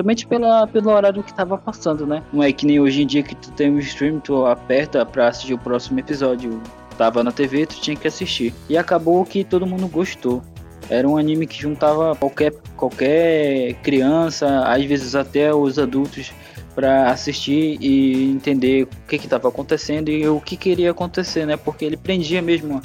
Somente 0.00 0.26
pela, 0.26 0.66
pelo 0.66 0.90
horário 0.90 1.22
que 1.22 1.34
tava 1.34 1.58
passando, 1.58 2.06
né? 2.06 2.22
Não 2.32 2.42
é 2.42 2.50
que 2.50 2.64
nem 2.64 2.80
hoje 2.80 3.02
em 3.02 3.06
dia 3.06 3.22
que 3.22 3.34
tu 3.34 3.52
tem 3.52 3.70
um 3.70 3.78
stream, 3.78 4.18
tu 4.18 4.46
aperta 4.46 5.04
pra 5.04 5.28
assistir 5.28 5.52
o 5.52 5.58
próximo 5.58 6.00
episódio. 6.00 6.58
Tava 6.96 7.22
na 7.22 7.30
TV, 7.30 7.66
tu 7.66 7.78
tinha 7.82 7.94
que 7.94 8.08
assistir. 8.08 8.54
E 8.66 8.78
acabou 8.78 9.22
que 9.26 9.44
todo 9.44 9.66
mundo 9.66 9.86
gostou. 9.88 10.42
Era 10.88 11.06
um 11.06 11.18
anime 11.18 11.46
que 11.46 11.60
juntava 11.60 12.16
qualquer, 12.16 12.54
qualquer 12.78 13.74
criança, 13.82 14.64
às 14.64 14.82
vezes 14.86 15.14
até 15.14 15.52
os 15.52 15.78
adultos, 15.78 16.32
pra 16.74 17.10
assistir 17.10 17.76
e 17.78 18.30
entender 18.30 18.84
o 18.84 19.06
que 19.06 19.18
que 19.18 19.28
tava 19.28 19.48
acontecendo 19.48 20.08
e 20.08 20.26
o 20.26 20.40
que 20.40 20.56
queria 20.56 20.92
acontecer, 20.92 21.44
né? 21.44 21.58
Porque 21.58 21.84
ele 21.84 21.98
prendia 21.98 22.40
mesmo 22.40 22.80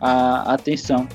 a 0.00 0.54
atenção 0.54 1.08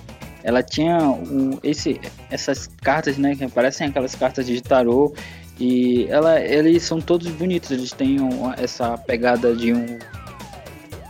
ela 0.46 0.62
tinha 0.62 1.00
um, 1.00 1.58
esse, 1.64 2.00
essas 2.30 2.68
cartas, 2.68 3.18
né, 3.18 3.36
que 3.36 3.48
parecem 3.48 3.88
aquelas 3.88 4.14
cartas 4.14 4.46
de 4.46 4.62
tarô 4.62 5.12
e 5.60 6.06
ela, 6.10 6.40
eles 6.42 6.84
são 6.84 7.00
todos 7.00 7.28
bonitos, 7.32 7.72
eles 7.72 7.92
têm 7.92 8.20
uma- 8.20 8.56
essa 8.56 8.98
pegada 8.98 9.56
de 9.56 9.74
um, 9.74 9.86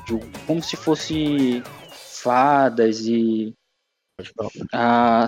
de 0.05 0.13
um- 0.15 0.19
como 0.45 0.61
se 0.61 0.75
fosse 0.77 1.63
fadas 2.23 3.05
e 3.07 3.53
a, 4.73 5.25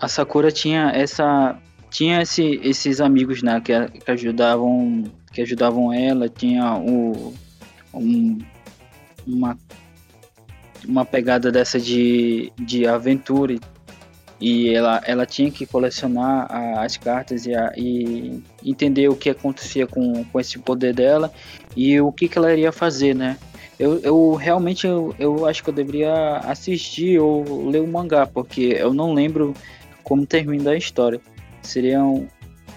a 0.00 0.08
Sakura 0.08 0.50
tinha 0.50 0.90
essa 0.94 1.58
tinha 1.90 2.22
esse, 2.22 2.58
esses 2.62 3.02
amigos, 3.02 3.42
né, 3.42 3.60
que, 3.60 3.72
que 4.00 4.10
ajudavam 4.10 5.04
que 5.32 5.42
ajudavam 5.42 5.92
ela, 5.92 6.28
tinha 6.28 6.74
o 6.76 7.34
um, 7.92 8.38
uma 9.26 9.58
uma 10.86 11.04
pegada 11.04 11.52
dessa 11.52 11.78
de, 11.78 12.52
de 12.58 12.86
aventura 12.86 13.52
e- 13.52 13.60
e 14.42 14.74
ela, 14.74 15.00
ela 15.06 15.24
tinha 15.24 15.50
que 15.52 15.64
colecionar 15.64 16.46
a- 16.50 16.82
as 16.84 16.96
cartas 16.96 17.46
e, 17.46 17.54
a- 17.54 17.72
e 17.76 18.42
entender 18.64 19.08
o 19.08 19.14
que 19.14 19.30
acontecia 19.30 19.86
com, 19.86 20.24
com 20.24 20.40
esse 20.40 20.58
poder 20.58 20.92
dela 20.92 21.32
e 21.76 22.00
o 22.00 22.10
que, 22.10 22.26
que 22.28 22.36
ela 22.36 22.52
iria 22.52 22.72
fazer, 22.72 23.14
né? 23.14 23.38
Eu, 23.78 24.00
eu 24.00 24.34
realmente 24.34 24.84
eu, 24.86 25.14
eu 25.18 25.46
acho 25.46 25.62
que 25.62 25.70
eu 25.70 25.74
deveria 25.74 26.38
assistir 26.38 27.20
ou 27.20 27.68
ler 27.70 27.80
o 27.80 27.86
mangá, 27.86 28.26
porque 28.26 28.76
eu 28.78 28.92
não 28.92 29.14
lembro 29.14 29.54
como 30.02 30.26
termina 30.26 30.72
a 30.72 30.76
história. 30.76 31.20
Seria 31.62 32.02
um, 32.02 32.26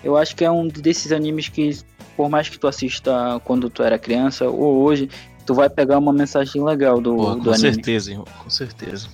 eu 0.04 0.16
acho 0.16 0.36
que 0.36 0.46
é 0.46 0.52
um 0.52 0.68
desses 0.68 1.12
animes 1.12 1.50
que, 1.50 1.80
por 2.16 2.30
mais 2.30 2.48
que 2.48 2.60
tu 2.60 2.68
assista 2.68 3.42
quando 3.44 3.70
tu 3.72 3.82
era 3.82 3.98
criança 3.98 4.48
ou 4.48 4.84
hoje, 4.84 5.10
tu 5.48 5.54
vai 5.56 5.68
pegar 5.70 5.98
uma 5.98 6.14
mensagem 6.14 6.64
legal 6.64 7.02
do, 7.02 7.16
Pô, 7.16 7.36
do 7.36 7.42
com 7.44 7.50
anime. 7.50 7.58
certeza, 7.74 8.12
irmão, 8.12 8.26
com 8.44 8.50
certeza. 8.50 9.08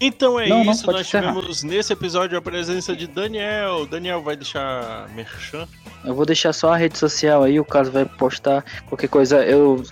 Então 0.00 0.40
é 0.40 0.48
Não, 0.48 0.64
não, 0.64 0.72
isso, 0.72 0.84
pode 0.84 0.98
nós 0.98 1.06
encerrar. 1.06 1.34
tivemos 1.34 1.62
nesse 1.62 1.92
episódio 1.92 2.38
a 2.38 2.40
presença 2.42 2.96
de 2.96 3.06
Daniel. 3.06 3.86
Daniel 3.86 4.22
vai 4.22 4.34
deixar 4.36 5.08
merchan. 5.14 5.68
Eu 6.04 6.14
vou 6.14 6.24
deixar 6.24 6.52
só 6.54 6.72
a 6.72 6.76
rede 6.76 6.96
social 6.96 7.42
aí, 7.42 7.60
o 7.60 7.64
caso 7.64 7.90
vai 7.92 8.06
postar 8.06 8.64
qualquer 8.86 9.08
coisa. 9.08 9.44
Eu 9.44 9.82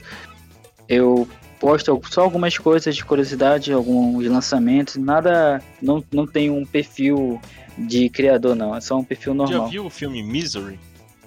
eu 0.88 1.29
posto 1.61 2.01
só 2.11 2.23
algumas 2.23 2.57
coisas 2.57 2.97
de 2.97 3.05
curiosidade, 3.05 3.73
alguns 3.73 4.25
lançamentos, 4.27 4.97
nada 4.97 5.61
não, 5.83 6.03
não 6.11 6.27
tem 6.27 6.51
um 6.51 6.64
perfil 6.64 7.40
de 7.77 8.09
criador 8.09 8.55
não, 8.57 8.75
é 8.75 8.81
só 8.81 8.97
um 8.97 9.05
perfil 9.05 9.33
Já 9.33 9.37
normal. 9.37 9.68
viu 9.68 9.85
o 9.87 9.90
filme 9.90 10.23
Misery? 10.23 10.79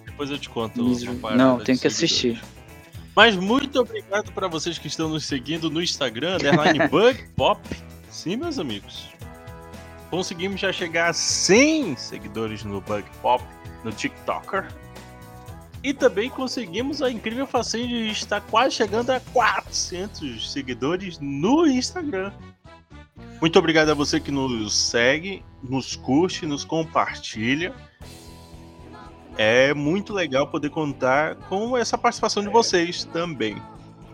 Depois 0.05 0.31
eu 0.31 0.39
te 0.39 0.49
conto. 0.49 0.83
Misery. 0.83 1.15
Não, 1.35 1.59
tenho 1.59 1.77
que 1.77 1.89
seguidores. 1.89 1.95
assistir. 1.97 2.41
Mas 3.15 3.35
muito 3.35 3.79
obrigado 3.79 4.31
para 4.31 4.47
vocês 4.47 4.77
que 4.77 4.87
estão 4.87 5.09
nos 5.09 5.25
seguindo 5.25 5.69
no 5.69 5.81
Instagram, 5.81 6.37
Bug 6.89 7.23
Pop. 7.35 7.61
Sim, 8.11 8.35
meus 8.35 8.59
amigos. 8.59 9.09
Conseguimos 10.09 10.59
já 10.59 10.73
chegar 10.73 11.09
a 11.09 11.13
100 11.13 11.95
seguidores 11.95 12.65
no 12.65 12.81
Bug 12.81 13.05
Pop, 13.21 13.41
no 13.85 13.91
TikToker. 13.91 14.67
E 15.81 15.93
também 15.93 16.29
conseguimos 16.29 17.01
a 17.01 17.09
incrível 17.09 17.47
façanha 17.47 17.87
de 17.87 18.09
estar 18.09 18.41
quase 18.41 18.75
chegando 18.75 19.11
a 19.11 19.19
400 19.31 20.51
seguidores 20.51 21.17
no 21.19 21.65
Instagram. 21.65 22.31
Muito 23.39 23.57
obrigado 23.57 23.89
a 23.89 23.93
você 23.93 24.19
que 24.19 24.29
nos 24.29 24.75
segue, 24.75 25.43
nos 25.63 25.95
curte, 25.95 26.45
nos 26.45 26.65
compartilha. 26.65 27.73
É 29.37 29.73
muito 29.73 30.13
legal 30.13 30.47
poder 30.47 30.69
contar 30.69 31.35
com 31.35 31.75
essa 31.77 31.97
participação 31.97 32.43
de 32.43 32.49
vocês 32.49 33.05
também. 33.05 33.55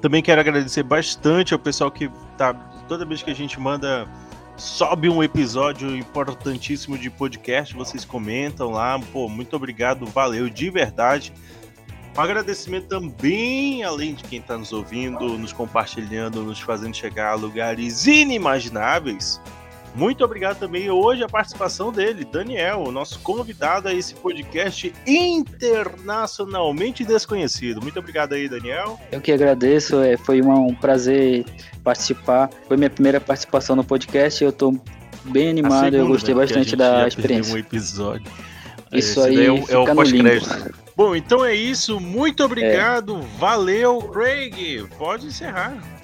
Também 0.01 0.21
quero 0.21 0.39
agradecer 0.39 0.83
bastante 0.83 1.53
ao 1.53 1.59
pessoal 1.59 1.89
que 1.89 2.09
tá 2.37 2.53
toda 2.87 3.05
vez 3.05 3.21
que 3.21 3.29
a 3.29 3.35
gente 3.35 3.59
manda 3.59 4.07
sobe 4.55 5.07
um 5.07 5.21
episódio 5.21 5.95
importantíssimo 5.95 6.97
de 6.97 7.09
podcast, 7.09 7.75
vocês 7.75 8.03
comentam 8.03 8.71
lá. 8.71 8.99
Pô, 9.11 9.29
muito 9.29 9.55
obrigado, 9.55 10.05
valeu 10.05 10.49
de 10.49 10.69
verdade. 10.69 11.31
Um 12.17 12.21
agradecimento 12.21 12.87
também, 12.87 13.83
além 13.83 14.15
de 14.15 14.23
quem 14.23 14.39
está 14.39 14.57
nos 14.57 14.73
ouvindo, 14.73 15.37
nos 15.37 15.53
compartilhando, 15.53 16.43
nos 16.43 16.59
fazendo 16.59 16.95
chegar 16.95 17.33
a 17.33 17.35
lugares 17.35 18.07
inimagináveis. 18.07 19.39
Muito 19.97 20.23
obrigado 20.23 20.59
também 20.59 20.91
hoje 20.91 21.23
a 21.23 21.27
participação 21.27 21.91
dele, 21.91 22.23
Daniel, 22.23 22.83
o 22.85 22.91
nosso 22.91 23.19
convidado 23.21 23.87
a 23.87 23.93
esse 23.93 24.13
podcast 24.13 24.93
internacionalmente 25.07 27.03
desconhecido. 27.03 27.81
Muito 27.81 27.97
obrigado 27.97 28.33
aí, 28.33 28.47
Daniel. 28.47 28.99
Eu 29.11 29.19
que 29.19 29.31
agradeço, 29.31 29.99
é, 29.99 30.15
foi 30.15 30.39
um 30.43 30.75
prazer 30.75 31.45
participar. 31.83 32.47
Foi 32.67 32.77
minha 32.77 32.91
primeira 32.91 33.19
participação 33.19 33.75
no 33.75 33.83
podcast, 33.83 34.43
eu 34.43 34.51
tô 34.51 34.79
bem 35.23 35.49
animado, 35.49 35.85
eu 35.85 35.91
segunda, 35.91 36.09
gostei 36.09 36.35
né, 36.35 36.41
porque 36.41 36.53
a 36.53 36.57
bastante 36.57 36.69
gente 36.69 36.75
da 36.75 37.01
já 37.01 37.07
experiência. 37.07 37.55
um 37.55 37.57
episódio. 37.57 38.31
Isso 38.91 39.19
Esse 39.19 39.29
aí 39.29 39.45
é 39.45 39.51
o, 39.51 39.55
é 39.55 39.77
o 39.77 39.81
fica 39.81 39.93
no 39.95 40.01
limbo. 40.03 40.29
pós-crédito. 40.29 40.87
Bom, 40.95 41.15
então 41.15 41.43
é 41.43 41.55
isso. 41.55 41.99
Muito 41.99 42.43
obrigado. 42.43 43.19
Valeu, 43.39 43.99
Craig. 44.03 44.87
Pode 44.97 45.25
encerrar. 45.25 45.96